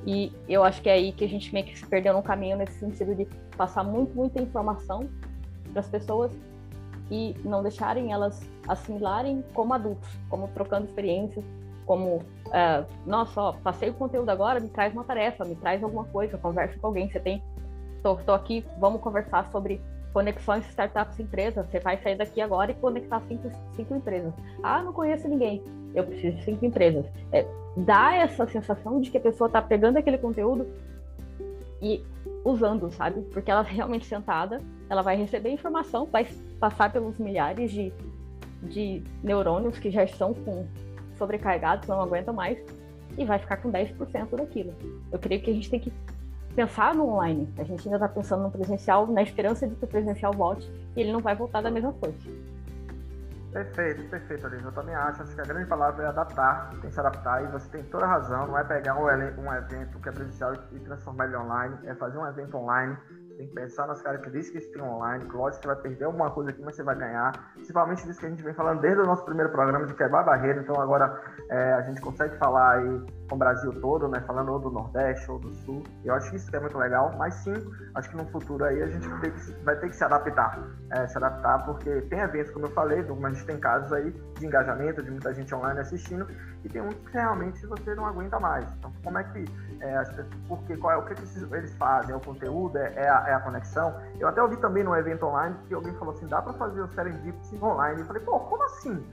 E 0.06 0.32
eu 0.48 0.64
acho 0.64 0.80
que 0.80 0.88
é 0.88 0.94
aí 0.94 1.12
que 1.12 1.26
a 1.26 1.28
gente 1.28 1.52
meio 1.52 1.66
que 1.66 1.78
se 1.78 1.86
perdeu 1.86 2.14
no 2.14 2.22
caminho 2.22 2.56
nesse 2.56 2.78
sentido 2.78 3.14
de 3.14 3.26
passar 3.58 3.84
muito, 3.84 4.16
muita 4.16 4.40
informação 4.40 5.06
para 5.70 5.80
as 5.80 5.88
pessoas 5.90 6.32
e 7.10 7.34
não 7.44 7.62
deixarem 7.62 8.12
elas 8.12 8.40
assimilarem 8.68 9.44
como 9.54 9.74
adultos, 9.74 10.08
como 10.28 10.48
trocando 10.48 10.86
experiências, 10.86 11.44
como, 11.84 12.16
uh, 12.16 12.86
nossa, 13.06 13.40
ó, 13.40 13.52
passei 13.52 13.90
o 13.90 13.94
conteúdo 13.94 14.28
agora, 14.28 14.58
me 14.58 14.68
traz 14.68 14.92
uma 14.92 15.04
tarefa, 15.04 15.44
me 15.44 15.54
traz 15.54 15.82
alguma 15.82 16.04
coisa, 16.04 16.36
conversa 16.36 16.76
com 16.78 16.88
alguém, 16.88 17.08
você 17.08 17.20
tem, 17.20 17.42
tô, 18.02 18.16
tô 18.16 18.32
aqui, 18.32 18.64
vamos 18.78 19.00
conversar 19.00 19.46
sobre 19.52 19.80
conexões 20.16 20.66
startups 20.70 21.20
empresas. 21.20 21.66
Você 21.66 21.78
vai 21.78 21.98
sair 21.98 22.16
daqui 22.16 22.40
agora 22.40 22.70
e 22.70 22.74
conectar 22.74 23.20
cinco, 23.28 23.50
cinco 23.74 23.94
empresas. 23.94 24.32
Ah, 24.62 24.82
não 24.82 24.90
conheço 24.90 25.28
ninguém. 25.28 25.62
Eu 25.94 26.04
preciso 26.04 26.38
de 26.38 26.42
cinco 26.42 26.64
empresas. 26.64 27.04
É, 27.30 27.46
dá 27.76 28.14
essa 28.14 28.46
sensação 28.46 28.98
de 28.98 29.10
que 29.10 29.18
a 29.18 29.20
pessoa 29.20 29.46
está 29.46 29.60
pegando 29.60 29.98
aquele 29.98 30.16
conteúdo 30.16 30.66
e 31.82 32.02
usando, 32.46 32.90
sabe? 32.90 33.22
Porque 33.32 33.50
ela 33.50 33.62
realmente 33.62 34.06
sentada, 34.06 34.60
ela 34.88 35.02
vai 35.02 35.16
receber 35.16 35.50
informação, 35.50 36.06
vai 36.06 36.26
passar 36.60 36.92
pelos 36.92 37.18
milhares 37.18 37.72
de, 37.72 37.92
de 38.62 39.02
neurônios 39.22 39.78
que 39.78 39.90
já 39.90 40.04
estão 40.04 40.32
com 40.32 40.66
sobrecarregados, 41.18 41.88
não 41.88 42.00
aguentam 42.00 42.32
mais, 42.32 42.58
e 43.18 43.24
vai 43.24 43.38
ficar 43.38 43.56
com 43.56 43.70
10% 43.70 44.36
daquilo. 44.36 44.74
Eu 45.10 45.18
creio 45.18 45.42
que 45.42 45.50
a 45.50 45.54
gente 45.54 45.68
tem 45.68 45.80
que 45.80 45.92
pensar 46.54 46.94
no 46.94 47.08
online. 47.08 47.48
A 47.58 47.64
gente 47.64 47.86
ainda 47.86 47.96
está 47.96 48.08
pensando 48.08 48.42
no 48.42 48.50
presencial, 48.50 49.06
na 49.06 49.22
esperança 49.22 49.66
de 49.66 49.74
que 49.74 49.84
o 49.84 49.88
presencial 49.88 50.32
volte 50.32 50.70
e 50.94 51.00
ele 51.00 51.12
não 51.12 51.20
vai 51.20 51.34
voltar 51.34 51.60
da 51.60 51.70
mesma 51.70 51.92
força. 51.94 52.28
Perfeito, 53.56 54.04
perfeito, 54.10 54.46
Alice. 54.46 54.62
Eu 54.62 54.72
também 54.72 54.94
acho. 54.94 55.22
Acho 55.22 55.34
que 55.34 55.40
a 55.40 55.44
grande 55.44 55.66
palavra 55.66 56.04
é 56.04 56.08
adaptar, 56.08 56.68
tem 56.72 56.80
que 56.80 56.90
se 56.90 57.00
adaptar. 57.00 57.42
E 57.42 57.46
você 57.46 57.66
tem 57.70 57.82
toda 57.84 58.04
a 58.04 58.08
razão. 58.08 58.46
Não 58.48 58.58
é 58.58 58.62
pegar 58.64 58.94
um 59.00 59.50
evento 59.54 59.98
que 59.98 60.08
é 60.10 60.12
presencial 60.12 60.52
e 60.72 60.78
transformar 60.80 61.24
ele 61.24 61.36
online. 61.36 61.78
É 61.84 61.94
fazer 61.94 62.18
um 62.18 62.26
evento 62.26 62.54
online 62.58 62.98
tem 63.36 63.46
que 63.46 63.54
pensar 63.54 63.86
nas 63.86 64.02
características 64.02 64.64
que 64.66 64.72
tem 64.72 64.82
online. 64.82 65.24
Lógico 65.24 65.60
que 65.60 65.68
você 65.68 65.74
vai 65.74 65.82
perder 65.82 66.04
alguma 66.04 66.30
coisa 66.30 66.50
aqui, 66.50 66.62
mas 66.62 66.74
você 66.74 66.82
vai 66.82 66.96
ganhar. 66.96 67.52
Principalmente 67.54 68.04
disso 68.06 68.18
que 68.18 68.26
a 68.26 68.30
gente 68.30 68.42
vem 68.42 68.54
falando 68.54 68.80
desde 68.80 69.00
o 69.00 69.04
nosso 69.04 69.24
primeiro 69.24 69.50
programa 69.50 69.86
de 69.86 69.94
quebrar 69.94 70.24
barreira. 70.24 70.60
Então 70.60 70.80
agora 70.80 71.20
é, 71.50 71.72
a 71.74 71.82
gente 71.82 72.00
consegue 72.00 72.36
falar 72.38 72.78
aí 72.78 73.02
com 73.28 73.34
o 73.34 73.38
Brasil 73.38 73.72
todo, 73.80 74.08
né? 74.08 74.20
Falando 74.26 74.52
ou 74.52 74.58
do 74.58 74.70
Nordeste 74.70 75.30
ou 75.30 75.38
do 75.38 75.52
Sul. 75.54 75.82
Eu 76.04 76.14
acho 76.14 76.30
que 76.30 76.36
isso 76.36 76.54
é 76.54 76.60
muito 76.60 76.78
legal. 76.78 77.14
Mas 77.18 77.34
sim, 77.34 77.54
acho 77.94 78.10
que 78.10 78.16
no 78.16 78.26
futuro 78.26 78.64
aí 78.64 78.82
a 78.82 78.86
gente 78.86 79.06
vai 79.08 79.20
ter 79.20 79.32
que, 79.32 79.52
vai 79.64 79.76
ter 79.76 79.88
que 79.88 79.96
se 79.96 80.04
adaptar. 80.04 80.58
É, 80.92 81.06
se 81.06 81.16
adaptar, 81.18 81.64
porque 81.64 82.00
tem 82.02 82.20
eventos, 82.20 82.52
como 82.52 82.66
eu 82.66 82.70
falei, 82.70 83.02
mas 83.02 83.24
a 83.24 83.34
gente 83.34 83.46
tem 83.46 83.58
casos 83.58 83.92
aí 83.92 84.10
de 84.38 84.46
engajamento, 84.46 85.02
de 85.02 85.10
muita 85.10 85.34
gente 85.34 85.54
online 85.54 85.80
assistindo, 85.80 86.26
e 86.64 86.68
tem 86.68 86.80
uns 86.80 86.94
que 86.94 87.12
realmente 87.12 87.66
você 87.66 87.94
não 87.94 88.06
aguenta 88.06 88.38
mais. 88.38 88.66
Então, 88.76 88.92
como 89.02 89.18
é 89.18 89.24
que 89.24 89.44
é, 89.80 90.02
porque 90.48 90.76
qual 90.76 90.92
é 90.92 90.96
o 90.96 91.04
que, 91.04 91.14
que 91.14 91.54
eles 91.54 91.74
fazem? 91.76 92.12
É 92.12 92.16
o 92.16 92.20
conteúdo? 92.20 92.76
É, 92.78 92.92
é, 92.94 93.08
a, 93.08 93.24
é, 93.28 93.34
a, 93.34 93.40
conexão? 93.40 93.94
Eu 94.18 94.28
até 94.28 94.42
ouvi 94.42 94.56
também 94.56 94.82
no 94.82 94.96
evento 94.96 95.26
online 95.26 95.56
que 95.68 95.74
alguém 95.74 95.92
falou 95.94 96.14
assim: 96.14 96.26
dá 96.26 96.40
para 96.42 96.52
fazer 96.54 96.80
o 96.80 96.88
Serendipity 96.88 97.62
online? 97.62 98.00
Eu 98.00 98.06
falei, 98.06 98.22
pô, 98.22 98.38
como 98.40 98.62
assim? 98.64 99.06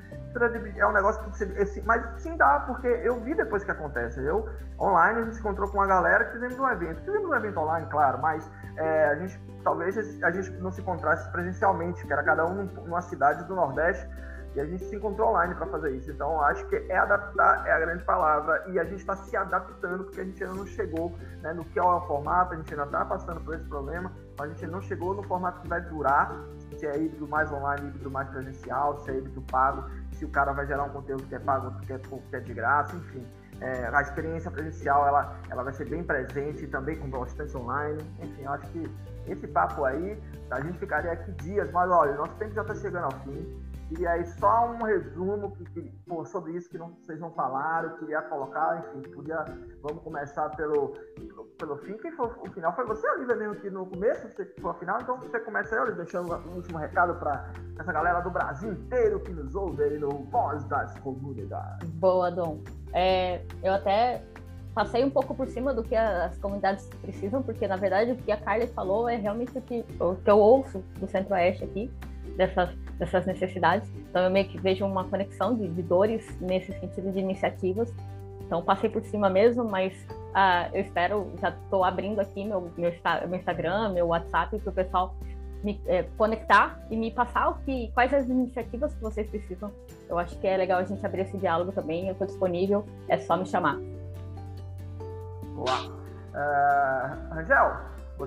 É 0.78 0.88
um 0.88 0.91
negócio 0.91 1.23
que 1.23 1.30
você. 1.30 1.82
Mas 1.86 2.21
sim 2.21 2.36
dá, 2.38 2.62
porque 2.62 2.88
eu 2.88 3.19
vi 3.19 3.36
depois 3.36 3.63
que 3.63 3.71
acontece. 3.71 4.23
Eu, 4.23 4.49
online, 4.80 5.19
a 5.19 5.23
gente 5.26 5.36
se 5.36 5.39
encontrou 5.41 5.69
com 5.69 5.78
uma 5.78 5.88
galera 5.88 6.26
que 6.26 6.32
fizemos 6.34 6.58
um 6.58 6.67
evento. 6.69 7.02
Fizemos 7.02 7.30
um 7.30 7.36
evento 7.36 7.60
online, 7.60 7.88
claro, 7.89 8.19
mas 8.19 8.49
é, 8.78 9.06
a 9.10 9.15
gente 9.15 9.39
talvez 9.63 9.97
a 10.23 10.32
gente 10.32 10.52
não 10.58 10.71
se 10.71 10.82
encontrasse 10.82 11.30
presencialmente, 11.32 12.06
que 12.06 12.12
era 12.12 12.23
cada 12.23 12.45
um 12.45 12.63
numa 12.65 13.02
cidade 13.02 13.43
do 13.45 13.56
Nordeste 13.56 14.08
e 14.55 14.59
a 14.59 14.65
gente 14.65 14.83
se 14.83 14.95
encontrou 14.95 15.29
online 15.29 15.55
para 15.55 15.65
fazer 15.67 15.91
isso. 15.91 16.11
Então, 16.11 16.41
acho 16.41 16.65
que 16.67 16.75
é 16.75 16.97
adaptar 16.97 17.65
é 17.67 17.71
a 17.71 17.79
grande 17.79 18.03
palavra. 18.03 18.63
E 18.67 18.79
a 18.79 18.83
gente 18.83 18.99
está 18.99 19.15
se 19.15 19.35
adaptando, 19.35 20.03
porque 20.05 20.21
a 20.21 20.23
gente 20.23 20.43
ainda 20.43 20.55
não 20.55 20.65
chegou 20.65 21.15
né, 21.41 21.53
no 21.53 21.65
que 21.65 21.79
é 21.79 21.83
o 21.83 22.01
formato, 22.01 22.53
a 22.53 22.57
gente 22.57 22.71
ainda 22.71 22.85
está 22.85 23.05
passando 23.05 23.41
por 23.41 23.55
esse 23.55 23.65
problema. 23.65 24.11
A 24.39 24.47
gente 24.47 24.67
não 24.67 24.81
chegou 24.81 25.13
no 25.15 25.23
formato 25.23 25.61
que 25.61 25.67
vai 25.67 25.81
durar, 25.81 26.35
se 26.77 26.85
é 26.85 26.97
híbrido 26.97 27.27
mais 27.27 27.51
online, 27.51 27.87
híbrido 27.87 28.11
mais 28.11 28.29
presencial, 28.29 28.97
se 28.99 29.11
é 29.11 29.17
híbrido 29.17 29.41
pago, 29.43 29.89
se 30.11 30.25
o 30.25 30.29
cara 30.29 30.51
vai 30.53 30.65
gerar 30.67 30.83
um 30.83 30.89
conteúdo 30.89 31.23
que 31.23 31.35
é 31.35 31.39
pago, 31.39 31.79
que 31.81 31.93
é, 31.93 31.97
que 31.99 32.35
é 32.35 32.39
de 32.39 32.53
graça, 32.53 32.95
enfim. 32.95 33.25
É, 33.61 33.89
a 33.93 34.01
experiência 34.01 34.51
presencial 34.51 35.07
ela, 35.07 35.39
ela 35.49 35.63
vai 35.63 35.73
ser 35.73 35.87
bem 35.87 36.03
presente 36.03 36.67
também 36.67 36.97
com 36.97 37.09
bastante 37.09 37.55
online. 37.55 38.03
Enfim, 38.19 38.45
acho 38.45 38.67
que 38.71 38.91
esse 39.27 39.47
papo 39.47 39.85
aí, 39.85 40.21
a 40.51 40.59
gente 40.59 40.77
ficaria 40.79 41.11
aqui 41.11 41.31
dias, 41.43 41.71
mas 41.71 41.89
olha, 41.89 42.13
nosso 42.15 42.33
tempo 42.33 42.53
já 42.53 42.61
está 42.61 42.75
chegando 42.75 43.05
ao 43.05 43.11
fim. 43.21 43.72
E 43.91 44.07
aí 44.07 44.25
só 44.25 44.71
um 44.71 44.83
resumo 44.83 45.51
que, 45.51 45.65
que 45.65 45.81
pô, 46.07 46.25
sobre 46.25 46.53
isso 46.53 46.69
que 46.69 46.77
não, 46.77 46.95
vocês 46.95 47.19
não 47.19 47.31
falaram, 47.31 47.95
queria 47.97 48.21
colocar, 48.23 48.79
enfim, 48.79 49.09
podia, 49.11 49.45
vamos 49.81 50.03
começar 50.03 50.49
pelo, 50.49 50.93
pelo, 51.59 51.77
fim. 51.77 51.97
Quem 51.97 52.11
foi 52.13 52.27
o 52.27 52.51
final? 52.51 52.73
Foi 52.75 52.85
você, 52.85 53.07
Olivia, 53.11 53.35
mesmo 53.35 53.55
que 53.55 53.69
no 53.69 53.85
começo, 53.85 54.27
você 54.29 54.45
foi 54.59 54.71
a 54.71 54.73
final, 54.75 54.99
então 55.01 55.17
você 55.17 55.39
começa 55.41 55.75
aí, 55.75 55.81
Olivia, 55.81 56.03
deixando 56.03 56.33
um 56.33 56.55
último 56.55 56.77
recado 56.77 57.15
para 57.15 57.51
essa 57.79 57.91
galera 57.91 58.21
do 58.21 58.31
Brasil 58.31 58.71
inteiro 58.71 59.19
que 59.19 59.31
nos 59.31 59.53
ouve 59.53 59.83
aí 59.83 59.99
no 59.99 60.09
Voz 60.25 60.63
das 60.65 60.97
Comunidades. 60.99 61.87
Boa, 61.91 62.31
Dom. 62.31 62.61
É, 62.93 63.41
eu 63.61 63.73
até 63.73 64.23
passei 64.73 65.03
um 65.03 65.09
pouco 65.09 65.35
por 65.35 65.47
cima 65.47 65.71
do 65.71 65.83
que 65.83 65.95
as 65.95 66.37
comunidades 66.39 66.89
precisam, 67.01 67.43
porque 67.43 67.67
na 67.67 67.75
verdade 67.75 68.11
o 68.11 68.15
que 68.15 68.31
a 68.31 68.37
Carly 68.37 68.67
falou 68.67 69.07
é 69.07 69.15
realmente 69.15 69.55
o 69.55 69.61
que, 69.61 69.85
o 69.99 70.15
que 70.15 70.29
eu 70.29 70.39
ouço 70.39 70.79
do 70.99 71.07
Centro-Oeste 71.07 71.63
aqui 71.63 71.91
dessas, 72.36 72.69
dessas 72.97 73.25
necessidades. 73.25 73.89
Então, 74.09 74.23
eu 74.23 74.29
meio 74.29 74.47
que 74.47 74.59
vejo 74.59 74.86
uma 74.86 75.03
conexão 75.05 75.55
de, 75.55 75.67
de 75.67 75.81
dores 75.81 76.25
nesse 76.39 76.71
sentido 76.79 77.12
de 77.12 77.19
iniciativas. 77.19 77.93
Então, 78.45 78.62
passei 78.62 78.89
por 78.89 79.01
cima 79.03 79.29
mesmo, 79.29 79.63
mas 79.63 79.93
uh, 80.12 80.69
eu 80.73 80.81
espero, 80.81 81.31
já 81.41 81.49
estou 81.49 81.83
abrindo 81.83 82.19
aqui 82.19 82.43
meu, 82.43 82.62
meu, 82.77 82.93
meu, 83.27 83.36
Instagram, 83.39 83.93
meu 83.93 84.07
WhatsApp, 84.07 84.57
para 84.59 84.69
o 84.69 84.73
pessoal 84.73 85.15
me 85.63 85.81
é, 85.88 86.03
conectar 86.17 86.77
e 86.91 86.97
me 86.97 87.09
passar 87.09 87.49
o 87.49 87.55
que, 87.59 87.89
quais 87.93 88.13
as 88.13 88.27
iniciativas 88.27 88.93
que 88.93 89.01
vocês 89.01 89.27
precisam. 89.29 89.71
Eu 90.09 90.19
acho 90.19 90.38
que 90.38 90.45
é 90.45 90.57
legal 90.57 90.79
a 90.79 90.83
gente 90.83 91.03
abrir 91.05 91.21
esse 91.21 91.38
diálogo 91.38 91.71
também. 91.71 92.07
Eu 92.07 92.12
estou 92.12 92.27
disponível, 92.27 92.86
é 93.07 93.17
só 93.17 93.38
me 93.38 93.45
chamar. 93.45 93.79
Uau! 95.55 96.03
Uh, 96.33 97.39
Angel, 97.39 97.77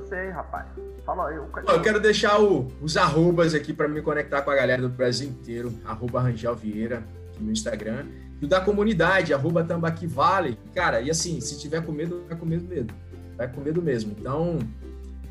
você, 0.01 0.31
rapaz, 0.31 0.67
fala 1.05 1.29
aí. 1.29 1.37
Eu, 1.37 1.49
eu 1.69 1.83
quero 1.83 2.01
deixar 2.01 2.41
o, 2.41 2.69
os 2.81 2.97
arrobas 2.97 3.55
aqui 3.55 3.73
para 3.73 3.89
me 3.89 4.03
conectar 4.03 4.43
com 4.43 4.51
a 4.51 4.55
galera 4.55 4.83
do 4.83 4.89
Brasil 4.89 5.29
inteiro. 5.29 5.73
Arroba 5.85 6.21
Rangel 6.21 6.55
Vieira 6.55 7.03
no 7.41 7.51
Instagram. 7.51 8.07
E 8.41 8.45
o 8.45 8.49
da 8.49 8.61
comunidade, 8.61 9.33
arroba 9.33 9.65
Tambaqui 9.65 10.07
Vale. 10.07 10.59
Cara, 10.75 11.01
e 11.01 11.11
assim, 11.11 11.41
se 11.41 11.59
tiver 11.59 11.85
com 11.85 11.93
medo, 11.93 12.25
vai 12.29 12.37
com 12.37 12.47
medo 12.47 12.65
mesmo. 12.65 12.91
Vai 13.37 13.49
com 13.49 13.61
medo 13.61 13.83
mesmo. 13.83 14.15
Então, 14.19 14.59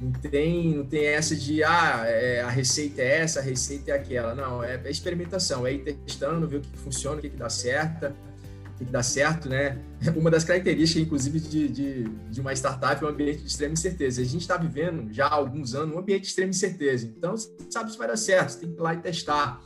não 0.01 0.11
tem, 0.11 0.75
não 0.75 0.85
tem 0.85 1.05
essa 1.05 1.35
de, 1.35 1.63
ah, 1.63 2.03
é, 2.05 2.41
a 2.41 2.49
receita 2.49 3.01
é 3.01 3.19
essa, 3.19 3.39
a 3.39 3.43
receita 3.43 3.91
é 3.91 3.93
aquela. 3.93 4.33
Não, 4.33 4.63
é, 4.63 4.79
é 4.83 4.89
experimentação, 4.89 5.65
é 5.65 5.73
ir 5.73 5.79
testando, 5.79 6.47
ver 6.47 6.57
o 6.57 6.61
que 6.61 6.77
funciona, 6.77 7.17
o 7.17 7.21
que, 7.21 7.29
que 7.29 7.37
dá 7.37 7.49
certo 7.49 8.13
tem 8.77 8.87
que 8.87 8.93
dar 8.93 9.03
certo, 9.03 9.47
né? 9.47 9.77
Uma 10.15 10.29
das 10.29 10.43
características, 10.43 11.03
inclusive, 11.03 11.39
de, 11.39 11.67
de, 11.69 12.03
de 12.03 12.41
uma 12.41 12.53
startup 12.53 13.03
é 13.03 13.07
um 13.07 13.09
ambiente 13.09 13.39
de 13.39 13.47
extrema 13.47 13.73
incerteza. 13.73 14.21
A 14.21 14.25
gente 14.25 14.41
está 14.41 14.57
vivendo 14.57 15.11
já 15.13 15.27
há 15.27 15.33
alguns 15.33 15.73
anos 15.73 15.95
um 15.95 15.99
ambiente 15.99 16.21
de 16.21 16.27
extrema 16.27 16.49
incerteza. 16.49 17.05
Então, 17.05 17.37
você 17.37 17.49
sabe 17.69 17.91
se 17.91 17.97
vai 17.97 18.07
dar 18.07 18.17
certo, 18.17 18.49
você 18.49 18.59
tem 18.59 18.71
que 18.71 18.79
ir 18.79 18.81
lá 18.81 18.93
e 18.93 18.97
testar. 18.97 19.61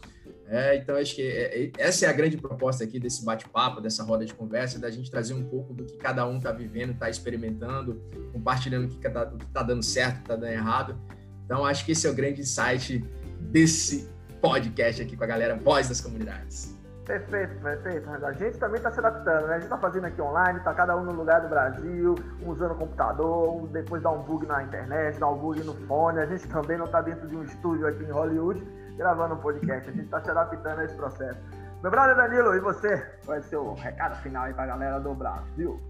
É, 0.48 0.78
então, 0.78 0.96
acho 0.96 1.16
que 1.16 1.22
é, 1.22 1.66
é, 1.66 1.72
essa 1.78 2.08
é 2.08 2.10
a 2.10 2.14
grande 2.14 2.36
proposta 2.36 2.84
aqui 2.84 3.00
desse 3.00 3.24
bate-papo, 3.24 3.80
dessa 3.80 4.04
roda 4.04 4.26
de 4.26 4.34
conversa, 4.34 4.80
da 4.80 4.90
gente 4.90 5.10
trazer 5.12 5.36
um 5.36 5.44
pouco 5.44 5.76
do 5.76 5.86
que 5.86 5.96
cada 5.98 6.28
um 6.28 6.38
está 6.38 6.52
vivendo, 6.52 6.92
está 6.92 7.08
experimentando, 7.08 8.02
compartilhando 8.34 8.86
o 8.86 8.90
que 8.90 9.08
está 9.08 9.26
tá 9.54 9.64
dando 9.64 9.84
certo, 9.84 10.16
o 10.16 10.18
que 10.18 10.24
está 10.24 10.36
dando 10.36 10.52
errado. 10.52 11.00
Então, 11.46 11.64
acho 11.66 11.86
que 11.86 11.92
esse 11.92 12.08
é 12.08 12.10
o 12.10 12.16
grande 12.16 12.42
insight 12.42 13.04
desse 13.40 14.10
podcast 14.42 15.02
aqui 15.02 15.16
com 15.16 15.24
a 15.24 15.28
galera 15.28 15.56
Voz 15.56 15.88
das 15.88 16.02
Comunidades. 16.02 16.79
Perfeito, 17.10 17.60
perfeito. 17.64 18.08
A 18.24 18.34
gente 18.34 18.60
também 18.60 18.78
está 18.78 18.92
se 18.92 19.00
adaptando, 19.00 19.48
né? 19.48 19.54
A 19.54 19.56
gente 19.56 19.64
está 19.64 19.80
fazendo 19.80 20.06
aqui 20.06 20.22
online, 20.22 20.60
está 20.60 20.76
cada 20.76 20.96
um 20.96 21.04
no 21.04 21.12
lugar 21.12 21.42
do 21.42 21.48
Brasil, 21.48 22.14
um 22.40 22.52
usando 22.52 22.74
o 22.74 22.76
computador, 22.76 23.68
depois 23.70 24.04
dá 24.04 24.12
um 24.12 24.22
bug 24.22 24.46
na 24.46 24.62
internet, 24.62 25.20
dá 25.20 25.28
um 25.28 25.36
bug 25.36 25.64
no 25.64 25.74
fone. 25.88 26.20
A 26.20 26.28
gente 26.28 26.48
também 26.48 26.78
não 26.78 26.86
está 26.86 27.02
dentro 27.02 27.28
de 27.28 27.36
um 27.36 27.42
estúdio 27.42 27.88
aqui 27.88 28.04
em 28.04 28.12
Hollywood 28.12 28.64
gravando 28.96 29.34
um 29.34 29.38
podcast. 29.40 29.90
A 29.90 29.92
gente 29.92 30.06
está 30.06 30.22
se 30.22 30.30
adaptando 30.30 30.82
a 30.82 30.86
esse 30.86 30.94
processo. 30.94 31.40
Meu 31.82 31.90
brother 31.90 32.16
Danilo, 32.16 32.54
e 32.54 32.60
você? 32.60 33.04
Qual 33.26 33.36
é 33.36 33.40
o 33.40 33.44
seu 33.44 33.74
recado 33.74 34.22
final 34.22 34.44
aí 34.44 34.54
para 34.54 34.66
a 34.66 34.68
galera 34.68 35.00
do 35.00 35.16
Brasil? 35.16 35.82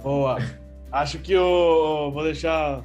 Boa. 0.00 0.38
Acho 0.92 1.18
que 1.18 1.32
eu 1.32 2.12
vou 2.14 2.22
deixar 2.22 2.84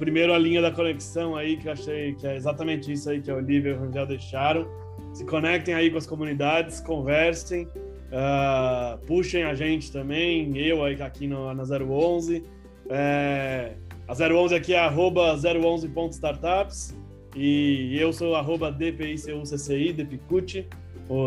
primeiro 0.00 0.34
a 0.34 0.38
linha 0.38 0.60
da 0.60 0.72
conexão 0.72 1.36
aí, 1.36 1.56
que 1.58 1.68
eu 1.68 1.72
achei 1.72 2.12
que 2.16 2.26
é 2.26 2.34
exatamente 2.34 2.92
isso 2.92 3.08
aí 3.08 3.22
que 3.22 3.30
a 3.30 3.36
Olivia 3.36 3.70
e 3.70 3.74
o 3.74 3.80
Rangel 3.80 4.06
deixaram 4.06 4.66
se 5.12 5.24
conectem 5.24 5.74
aí 5.74 5.90
com 5.90 5.98
as 5.98 6.06
comunidades, 6.06 6.80
conversem, 6.80 7.64
uh, 7.64 8.98
puxem 9.06 9.44
a 9.44 9.54
gente 9.54 9.90
também, 9.90 10.56
eu 10.56 10.84
aqui 10.84 11.26
no, 11.26 11.52
na 11.52 11.62
011. 11.64 12.44
É, 12.88 13.74
a 14.08 14.12
011 14.12 14.54
aqui 14.54 14.74
é 14.74 14.78
arroba 14.78 15.36
011.startups 15.36 16.96
e 17.36 17.96
eu 17.98 18.12
sou 18.12 18.34
arroba 18.34 18.72
DPICUCCI, 18.72 19.92
DPICUT. 19.92 20.66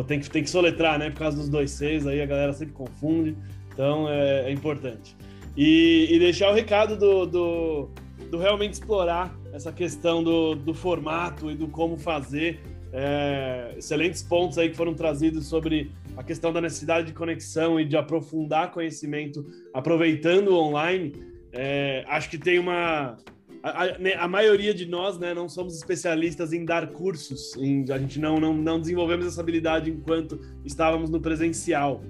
tem, 0.08 0.20
que, 0.20 0.30
tem 0.30 0.44
que 0.44 0.50
soletrar, 0.50 1.00
né? 1.00 1.10
Por 1.10 1.20
causa 1.20 1.38
dos 1.38 1.50
dois 1.50 1.72
Cs, 1.72 2.06
aí 2.06 2.22
a 2.22 2.26
galera 2.26 2.52
sempre 2.54 2.74
confunde, 2.74 3.38
então 3.72 4.10
é, 4.10 4.50
é 4.50 4.52
importante. 4.52 5.16
E, 5.56 6.08
e, 6.10 6.20
deixar 6.20 6.50
o 6.50 6.54
recado 6.54 6.98
do, 6.98 7.26
do, 7.26 7.90
do, 8.32 8.38
realmente 8.40 8.74
explorar 8.74 9.34
essa 9.54 9.72
questão 9.72 10.24
do, 10.24 10.56
do 10.56 10.74
formato 10.74 11.52
e 11.52 11.56
do 11.56 11.68
como 11.68 11.96
fazer 11.96 12.60
é, 12.94 13.74
excelentes 13.76 14.22
pontos 14.22 14.60
aí 14.60 14.70
que 14.70 14.78
foram 14.78 14.94
trazidos 14.94 15.48
sobre 15.48 15.92
a 16.16 16.22
questão 16.22 16.54
da 16.54 16.62
necessidade 16.62 17.08
de 17.08 17.14
conexão 17.14 17.80
e 17.80 17.86
de 17.86 17.98
aprofundar 17.98 18.72
conhecimento 18.72 19.44
aproveitando 19.74 20.50
o 20.50 20.56
online. 20.56 21.12
É, 21.52 22.06
acho 22.08 22.30
que 22.30 22.38
tem 22.38 22.60
uma. 22.60 23.18
A, 23.64 23.84
a, 23.84 23.98
né, 23.98 24.14
a, 24.14 24.28
maioria 24.28 24.74
de 24.74 24.86
nós 24.86 25.18
né, 25.18 25.34
não 25.34 25.50
somos 25.50 25.76
especialistas 25.76 26.54
em 26.54 26.66
dar 26.66 26.88
cursos, 26.88 27.56
em, 27.56 27.86
a 27.90 27.98
gente 27.98 28.20
não, 28.20 28.40
não, 28.40 28.54
não 28.54 28.80
desenvolvemos 28.80 29.26
essa 29.26 29.42
habilidade 29.42 29.90
enquanto 29.90 30.40
estávamos 30.64 31.10
no 31.10 31.20
presencial. 31.20 32.04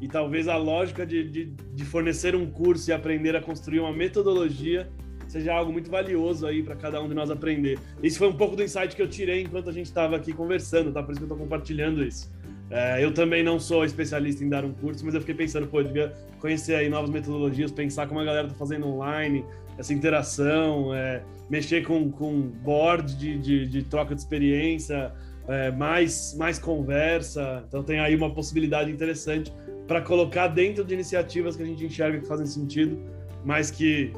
E 0.00 0.08
talvez 0.08 0.48
a 0.48 0.56
lógica 0.56 1.04
de, 1.04 1.28
de, 1.28 1.44
de 1.46 1.84
fornecer 1.84 2.34
um 2.34 2.50
curso 2.50 2.88
e 2.88 2.92
aprender 2.92 3.36
a 3.36 3.42
construir 3.42 3.80
uma 3.80 3.92
metodologia 3.92 4.88
seja 5.30 5.52
algo 5.54 5.72
muito 5.72 5.90
valioso 5.90 6.46
aí 6.46 6.62
para 6.62 6.74
cada 6.76 7.00
um 7.00 7.08
de 7.08 7.14
nós 7.14 7.30
aprender. 7.30 7.78
Esse 8.02 8.18
foi 8.18 8.28
um 8.28 8.32
pouco 8.32 8.56
do 8.56 8.62
insight 8.62 8.94
que 8.94 9.02
eu 9.02 9.08
tirei 9.08 9.42
enquanto 9.42 9.70
a 9.70 9.72
gente 9.72 9.86
estava 9.86 10.16
aqui 10.16 10.32
conversando, 10.32 10.92
tá? 10.92 11.02
Por 11.02 11.12
isso 11.12 11.20
que 11.20 11.24
eu 11.24 11.34
estou 11.34 11.38
compartilhando 11.38 12.02
isso. 12.02 12.30
É, 12.70 13.04
eu 13.04 13.12
também 13.12 13.42
não 13.42 13.58
sou 13.58 13.84
especialista 13.84 14.44
em 14.44 14.48
dar 14.48 14.64
um 14.64 14.72
curso, 14.72 15.04
mas 15.04 15.14
eu 15.14 15.20
fiquei 15.20 15.34
pensando, 15.34 15.66
pô, 15.66 15.80
eu 15.80 15.84
devia 15.84 16.12
conhecer 16.38 16.76
aí 16.76 16.88
novas 16.88 17.10
metodologias, 17.10 17.72
pensar 17.72 18.06
como 18.06 18.20
a 18.20 18.24
galera 18.24 18.46
está 18.46 18.56
fazendo 18.56 18.86
online, 18.86 19.44
essa 19.76 19.92
interação, 19.92 20.94
é, 20.94 21.22
mexer 21.48 21.82
com, 21.84 22.10
com 22.10 22.40
board 22.42 23.16
de, 23.16 23.38
de, 23.38 23.66
de, 23.66 23.82
troca 23.82 24.14
de 24.14 24.20
experiência, 24.20 25.12
é, 25.48 25.72
mais, 25.72 26.36
mais 26.38 26.58
conversa. 26.60 27.64
Então 27.66 27.82
tem 27.82 27.98
aí 27.98 28.14
uma 28.14 28.32
possibilidade 28.32 28.90
interessante 28.90 29.52
para 29.88 30.00
colocar 30.00 30.46
dentro 30.46 30.84
de 30.84 30.94
iniciativas 30.94 31.56
que 31.56 31.64
a 31.64 31.66
gente 31.66 31.84
enxerga 31.84 32.20
que 32.20 32.26
fazem 32.26 32.46
sentido, 32.46 32.96
mas 33.44 33.70
que 33.70 34.12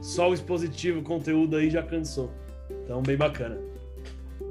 só 0.00 0.30
o 0.30 0.34
expositivo, 0.34 1.00
o 1.00 1.02
conteúdo 1.02 1.56
aí 1.56 1.70
já 1.70 1.82
cansou. 1.82 2.30
Então, 2.84 3.02
bem 3.02 3.16
bacana. 3.16 3.58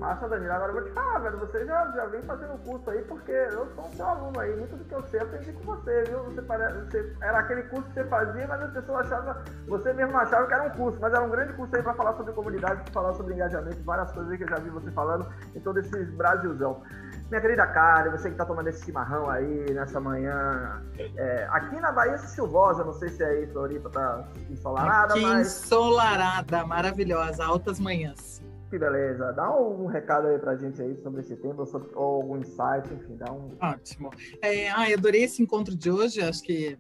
Massa, 0.06 0.30
Danilo. 0.30 0.54
Agora 0.54 0.70
eu 0.70 0.76
vou 0.76 0.84
te 0.84 0.92
falar, 0.92 1.20
velho. 1.20 1.40
Você 1.40 1.66
já, 1.66 1.92
já 1.96 2.06
vem 2.06 2.22
fazendo 2.22 2.58
curso 2.60 2.90
aí, 2.92 3.02
porque 3.04 3.32
eu 3.32 3.68
sou 3.74 3.86
um 3.86 3.94
seu 3.96 4.06
aluno 4.06 4.40
aí. 4.40 4.56
Muito 4.56 4.76
do 4.76 4.86
que 4.86 4.94
eu 4.94 5.02
sei, 5.08 5.20
eu 5.20 5.26
aprendi 5.26 5.52
com 5.54 5.64
você, 5.64 6.04
viu? 6.04 6.24
Você, 6.26 6.42
parece, 6.44 6.80
você 6.80 7.16
era 7.22 7.40
aquele 7.40 7.64
curso 7.64 7.88
que 7.88 7.94
você 7.96 8.04
fazia, 8.06 8.48
mas 8.48 8.62
as 8.62 8.72
pessoas 8.72 9.08
achavam. 9.08 9.36
Você 9.68 9.94
mesmo 9.94 10.16
achava 10.16 10.46
que 10.46 10.54
era 10.54 10.64
um 10.64 10.70
curso, 10.70 11.00
mas 11.02 11.12
era 11.12 11.24
um 11.24 11.30
grande 11.30 11.54
curso 11.54 11.76
aí 11.76 11.82
para 11.82 11.94
falar 11.96 12.14
sobre 12.14 12.34
comunidade, 12.34 12.84
para 12.84 12.94
falar 12.94 13.14
sobre 13.14 13.34
engajamento, 13.34 13.84
várias 13.84 14.12
coisas 14.12 14.32
aí 14.32 14.38
que 14.38 14.44
eu 14.44 14.50
já 14.50 14.58
vi 14.58 14.70
você 14.70 14.92
falando 14.92 15.28
em 15.56 15.60
todo 15.60 15.80
esse 15.80 16.06
Brasilzão. 16.06 16.84
Minha 17.30 17.42
querida 17.42 17.66
Karen, 17.66 18.12
você 18.12 18.28
que 18.28 18.36
está 18.36 18.46
tomando 18.46 18.68
esse 18.68 18.86
chimarrão 18.86 19.28
aí 19.28 19.74
nessa 19.74 20.00
manhã. 20.00 20.84
É, 21.00 21.48
aqui 21.50 21.80
na 21.82 21.92
Bahia 21.92 22.16
chuvosa, 22.20 22.84
não 22.84 22.94
sei 22.94 23.10
se 23.10 23.24
é 23.24 23.28
aí 23.28 23.48
Floripa 23.48 23.90
tá 23.90 24.24
ensolarada, 24.52 25.14
aqui 25.16 25.24
mas. 25.24 25.64
Ensolarada, 25.64 26.64
maravilhosa, 26.64 27.44
altas 27.44 27.80
manhãs. 27.80 28.44
Que 28.76 28.80
beleza. 28.80 29.32
Dá 29.32 29.58
um, 29.58 29.86
recado 29.86 30.28
aí 30.28 30.38
pra 30.38 30.58
gente 30.58 30.82
aí 30.82 30.98
sobre 31.02 31.22
esse 31.22 31.34
tema, 31.38 31.66
sobre, 31.66 31.88
ou 31.96 32.16
algum 32.16 32.38
insight, 32.38 32.94
enfim, 32.94 33.16
dá 33.16 33.32
um. 33.32 33.52
Ótimo. 33.62 34.10
É, 34.42 34.68
eu 34.68 34.98
adorei 34.98 35.24
esse 35.24 35.42
encontro 35.42 35.74
de 35.74 35.90
hoje, 35.90 36.22
acho 36.22 36.44
que 36.44 36.78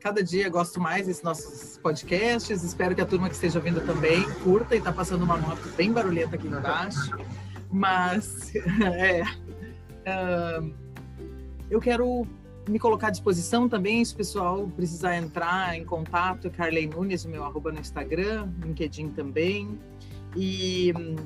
cada 0.00 0.24
dia 0.24 0.48
gosto 0.48 0.80
mais 0.80 1.06
desses 1.06 1.22
nossos 1.22 1.76
podcasts. 1.76 2.64
Espero 2.64 2.94
que 2.94 3.02
a 3.02 3.04
turma 3.04 3.28
que 3.28 3.34
esteja 3.34 3.60
vindo 3.60 3.84
também 3.84 4.22
curta 4.42 4.74
e 4.74 4.80
tá 4.80 4.90
passando 4.90 5.22
uma 5.22 5.36
moto 5.36 5.68
bem 5.76 5.92
barulhenta 5.92 6.36
aqui 6.36 6.46
embaixo. 6.46 7.14
Mas 7.70 8.50
é, 8.82 9.20
uh, 10.08 10.74
eu 11.70 11.78
quero 11.78 12.26
me 12.66 12.78
colocar 12.78 13.08
à 13.08 13.10
disposição 13.10 13.68
também, 13.68 14.02
se 14.02 14.14
o 14.14 14.16
pessoal 14.16 14.66
precisar 14.74 15.14
entrar 15.18 15.76
em 15.76 15.84
contato, 15.84 16.50
Carley 16.50 16.86
Nunes, 16.86 17.26
meu 17.26 17.44
arroba 17.44 17.70
no 17.70 17.80
Instagram, 17.80 18.50
LinkedIn 18.64 19.10
também. 19.10 19.78
E 20.36 20.92
hum, 20.96 21.16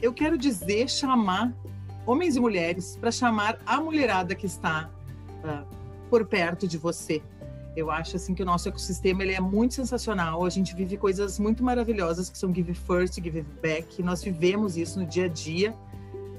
eu 0.00 0.12
quero 0.12 0.38
dizer, 0.38 0.88
chamar 0.88 1.52
homens 2.06 2.36
e 2.36 2.40
mulheres 2.40 2.96
para 2.96 3.10
chamar 3.10 3.58
a 3.66 3.80
mulherada 3.80 4.34
que 4.34 4.46
está 4.46 4.90
uh, 5.44 5.66
por 6.08 6.24
perto 6.26 6.66
de 6.66 6.78
você. 6.78 7.22
Eu 7.76 7.90
acho 7.90 8.16
assim 8.16 8.34
que 8.34 8.42
o 8.42 8.46
nosso 8.46 8.68
ecossistema 8.68 9.22
ele 9.22 9.34
é 9.34 9.40
muito 9.40 9.74
sensacional. 9.74 10.44
A 10.44 10.50
gente 10.50 10.74
vive 10.74 10.96
coisas 10.96 11.38
muito 11.38 11.62
maravilhosas 11.62 12.28
que 12.28 12.36
são 12.36 12.52
give 12.52 12.74
first, 12.74 13.22
give 13.22 13.42
back. 13.62 14.02
Nós 14.02 14.22
vivemos 14.22 14.76
isso 14.76 14.98
no 14.98 15.06
dia 15.06 15.26
a 15.26 15.28
dia 15.28 15.74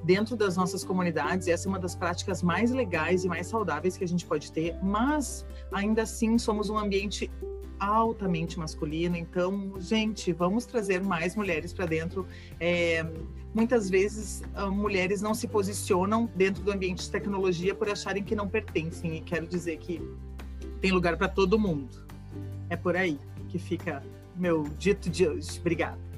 dentro 0.04 0.36
das 0.36 0.58
nossas 0.58 0.84
comunidades. 0.84 1.48
Essa 1.48 1.68
é 1.68 1.70
uma 1.70 1.80
das 1.80 1.96
práticas 1.96 2.42
mais 2.42 2.72
legais 2.72 3.24
e 3.24 3.28
mais 3.28 3.48
saudáveis 3.48 3.96
que 3.96 4.04
a 4.04 4.08
gente 4.08 4.26
pode 4.26 4.52
ter, 4.52 4.76
mas 4.82 5.46
ainda 5.72 6.02
assim 6.02 6.38
somos 6.38 6.70
um 6.70 6.78
ambiente 6.78 7.30
altamente 7.80 8.60
masculino. 8.60 9.16
Então, 9.16 9.74
gente, 9.80 10.32
vamos 10.34 10.66
trazer 10.66 11.02
mais 11.02 11.36
mulheres 11.36 11.74
para 11.74 11.86
dentro. 11.86 12.28
É, 12.60 13.06
muitas 13.54 13.90
vezes, 13.90 14.44
ah, 14.54 14.68
mulheres 14.68 15.22
não 15.22 15.34
se 15.34 15.48
posicionam 15.48 16.30
dentro 16.36 16.64
do 16.64 16.72
ambiente 16.72 17.04
de 17.04 17.10
tecnologia 17.10 17.74
por 17.74 17.90
acharem 17.90 18.24
que 18.24 18.36
não 18.36 18.48
pertencem. 18.48 19.18
E 19.18 19.22
quero 19.22 19.48
dizer 19.48 19.78
que 19.78 20.02
tem 20.82 20.92
lugar 20.92 21.18
para 21.18 21.28
todo 21.28 21.58
mundo. 21.58 21.90
É 22.70 22.76
por 22.76 22.96
aí 22.96 23.18
que 23.48 23.58
fica 23.58 24.04
meu 24.36 24.64
dito 24.78 25.10
de 25.10 25.28
hoje. 25.28 25.60
Obrigada. 25.60 26.09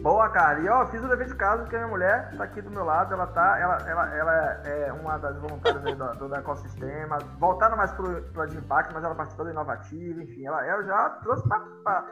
Boa, 0.00 0.28
cara. 0.28 0.60
E 0.60 0.68
ó, 0.68 0.86
fiz 0.86 1.02
o 1.02 1.08
dever 1.08 1.26
de 1.26 1.34
casa 1.34 1.62
porque 1.62 1.76
a 1.76 1.80
minha 1.80 1.90
mulher 1.90 2.32
tá 2.36 2.44
aqui 2.44 2.62
do 2.62 2.70
meu 2.70 2.84
lado, 2.84 3.12
ela 3.12 3.26
tá, 3.26 3.58
ela, 3.58 3.78
ela, 3.88 4.14
ela 4.14 4.32
é 4.64 4.92
uma 4.92 5.18
das 5.18 5.36
voluntárias 5.38 5.82
do, 5.82 6.28
do, 6.28 6.34
ecossistema, 6.34 7.18
voltando 7.38 7.76
mais 7.76 7.90
pro, 7.92 8.22
pro 8.22 8.46
de 8.46 8.56
impacto, 8.56 8.94
mas 8.94 9.02
ela 9.02 9.14
participou 9.14 9.44
do 9.44 9.50
inovativo, 9.50 10.20
enfim, 10.22 10.46
ela, 10.46 10.64
ela 10.64 10.82
já 10.84 11.10
trouxe 11.22 11.48
pra, 11.48 11.60
pra, 11.82 12.06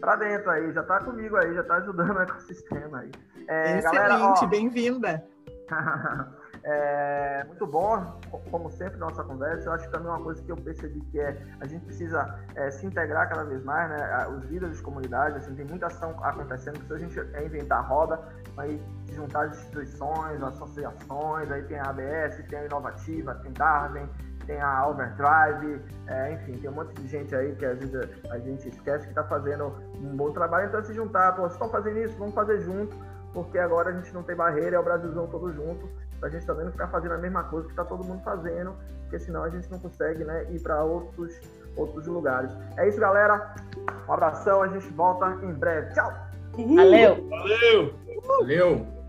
pra, 0.00 0.16
dentro 0.16 0.50
aí, 0.50 0.72
já 0.72 0.82
tá 0.82 1.00
comigo 1.00 1.36
aí, 1.36 1.54
já 1.54 1.64
tá 1.64 1.76
ajudando 1.76 2.16
o 2.16 2.22
ecossistema 2.22 3.00
aí. 3.00 3.10
É, 3.48 3.78
Excelente, 3.78 4.46
bem-vinda. 4.46 5.24
É 6.64 7.44
muito 7.44 7.66
bom, 7.66 8.20
como 8.50 8.70
sempre, 8.70 8.96
nossa 8.96 9.24
conversa. 9.24 9.68
Eu 9.68 9.72
acho 9.72 9.86
que 9.86 9.92
também 9.92 10.08
uma 10.08 10.22
coisa 10.22 10.40
que 10.42 10.52
eu 10.52 10.56
percebi 10.56 11.00
que 11.00 11.18
é 11.18 11.36
a 11.60 11.66
gente 11.66 11.84
precisa 11.84 12.38
é, 12.54 12.70
se 12.70 12.86
integrar 12.86 13.28
cada 13.28 13.44
vez 13.44 13.64
mais, 13.64 13.90
né? 13.90 14.28
Os 14.28 14.44
líderes 14.44 14.76
de 14.76 14.82
comunidade, 14.82 15.36
assim, 15.36 15.54
tem 15.56 15.64
muita 15.64 15.86
ação 15.86 16.14
acontecendo, 16.22 16.80
se 16.86 16.92
a 16.92 16.98
gente 16.98 17.18
é 17.18 17.44
inventar 17.44 17.84
roda, 17.88 18.20
vai 18.54 18.80
se 19.06 19.14
juntar 19.14 19.46
as 19.46 19.58
instituições, 19.58 20.40
associações, 20.40 21.50
aí 21.50 21.62
tem 21.64 21.78
a 21.78 21.90
ABS, 21.90 22.36
tem 22.48 22.58
a 22.60 22.64
Inovativa, 22.66 23.34
tem 23.36 23.52
Darwin, 23.52 24.08
tem 24.46 24.60
a 24.60 24.86
Overdrive, 24.86 25.82
é, 26.06 26.32
enfim, 26.32 26.52
tem 26.58 26.70
um 26.70 26.74
monte 26.74 26.94
de 26.94 27.08
gente 27.08 27.34
aí 27.34 27.54
que 27.56 27.64
às 27.64 27.78
vezes 27.78 28.08
a 28.30 28.38
gente 28.38 28.68
esquece 28.68 29.04
que 29.04 29.10
está 29.10 29.24
fazendo 29.24 29.74
um 30.00 30.16
bom 30.16 30.32
trabalho, 30.32 30.68
então 30.68 30.82
se 30.84 30.94
juntar, 30.94 31.32
pô, 31.32 31.42
vocês 31.42 31.54
estão 31.54 31.68
fazendo 31.68 31.98
isso, 31.98 32.16
vamos 32.18 32.34
fazer 32.34 32.60
junto, 32.60 32.96
porque 33.32 33.58
agora 33.58 33.90
a 33.90 33.92
gente 33.92 34.12
não 34.14 34.22
tem 34.22 34.36
barreira, 34.36 34.76
é 34.76 34.78
o 34.78 34.82
Brasilzão 34.82 35.26
todo 35.26 35.52
junto, 35.52 35.88
para 36.22 36.28
a 36.28 36.32
gente 36.32 36.46
também 36.46 36.64
não 36.64 36.70
ficar 36.70 36.86
fazendo 36.86 37.14
a 37.14 37.18
mesma 37.18 37.42
coisa 37.42 37.66
que 37.66 37.72
está 37.72 37.84
todo 37.84 38.04
mundo 38.04 38.22
fazendo, 38.22 38.76
porque 39.02 39.18
senão 39.18 39.42
a 39.42 39.50
gente 39.50 39.68
não 39.68 39.80
consegue 39.80 40.22
né, 40.22 40.46
ir 40.52 40.60
para 40.60 40.84
outros, 40.84 41.34
outros 41.76 42.06
lugares. 42.06 42.48
É 42.76 42.88
isso, 42.88 43.00
galera. 43.00 43.52
Um 44.08 44.12
abração, 44.12 44.62
a 44.62 44.68
gente 44.68 44.86
volta 44.90 45.36
em 45.42 45.52
breve. 45.52 45.92
Tchau! 45.94 46.12
Valeu! 46.76 47.28
Valeu! 47.28 47.94
Valeu! 48.38 49.01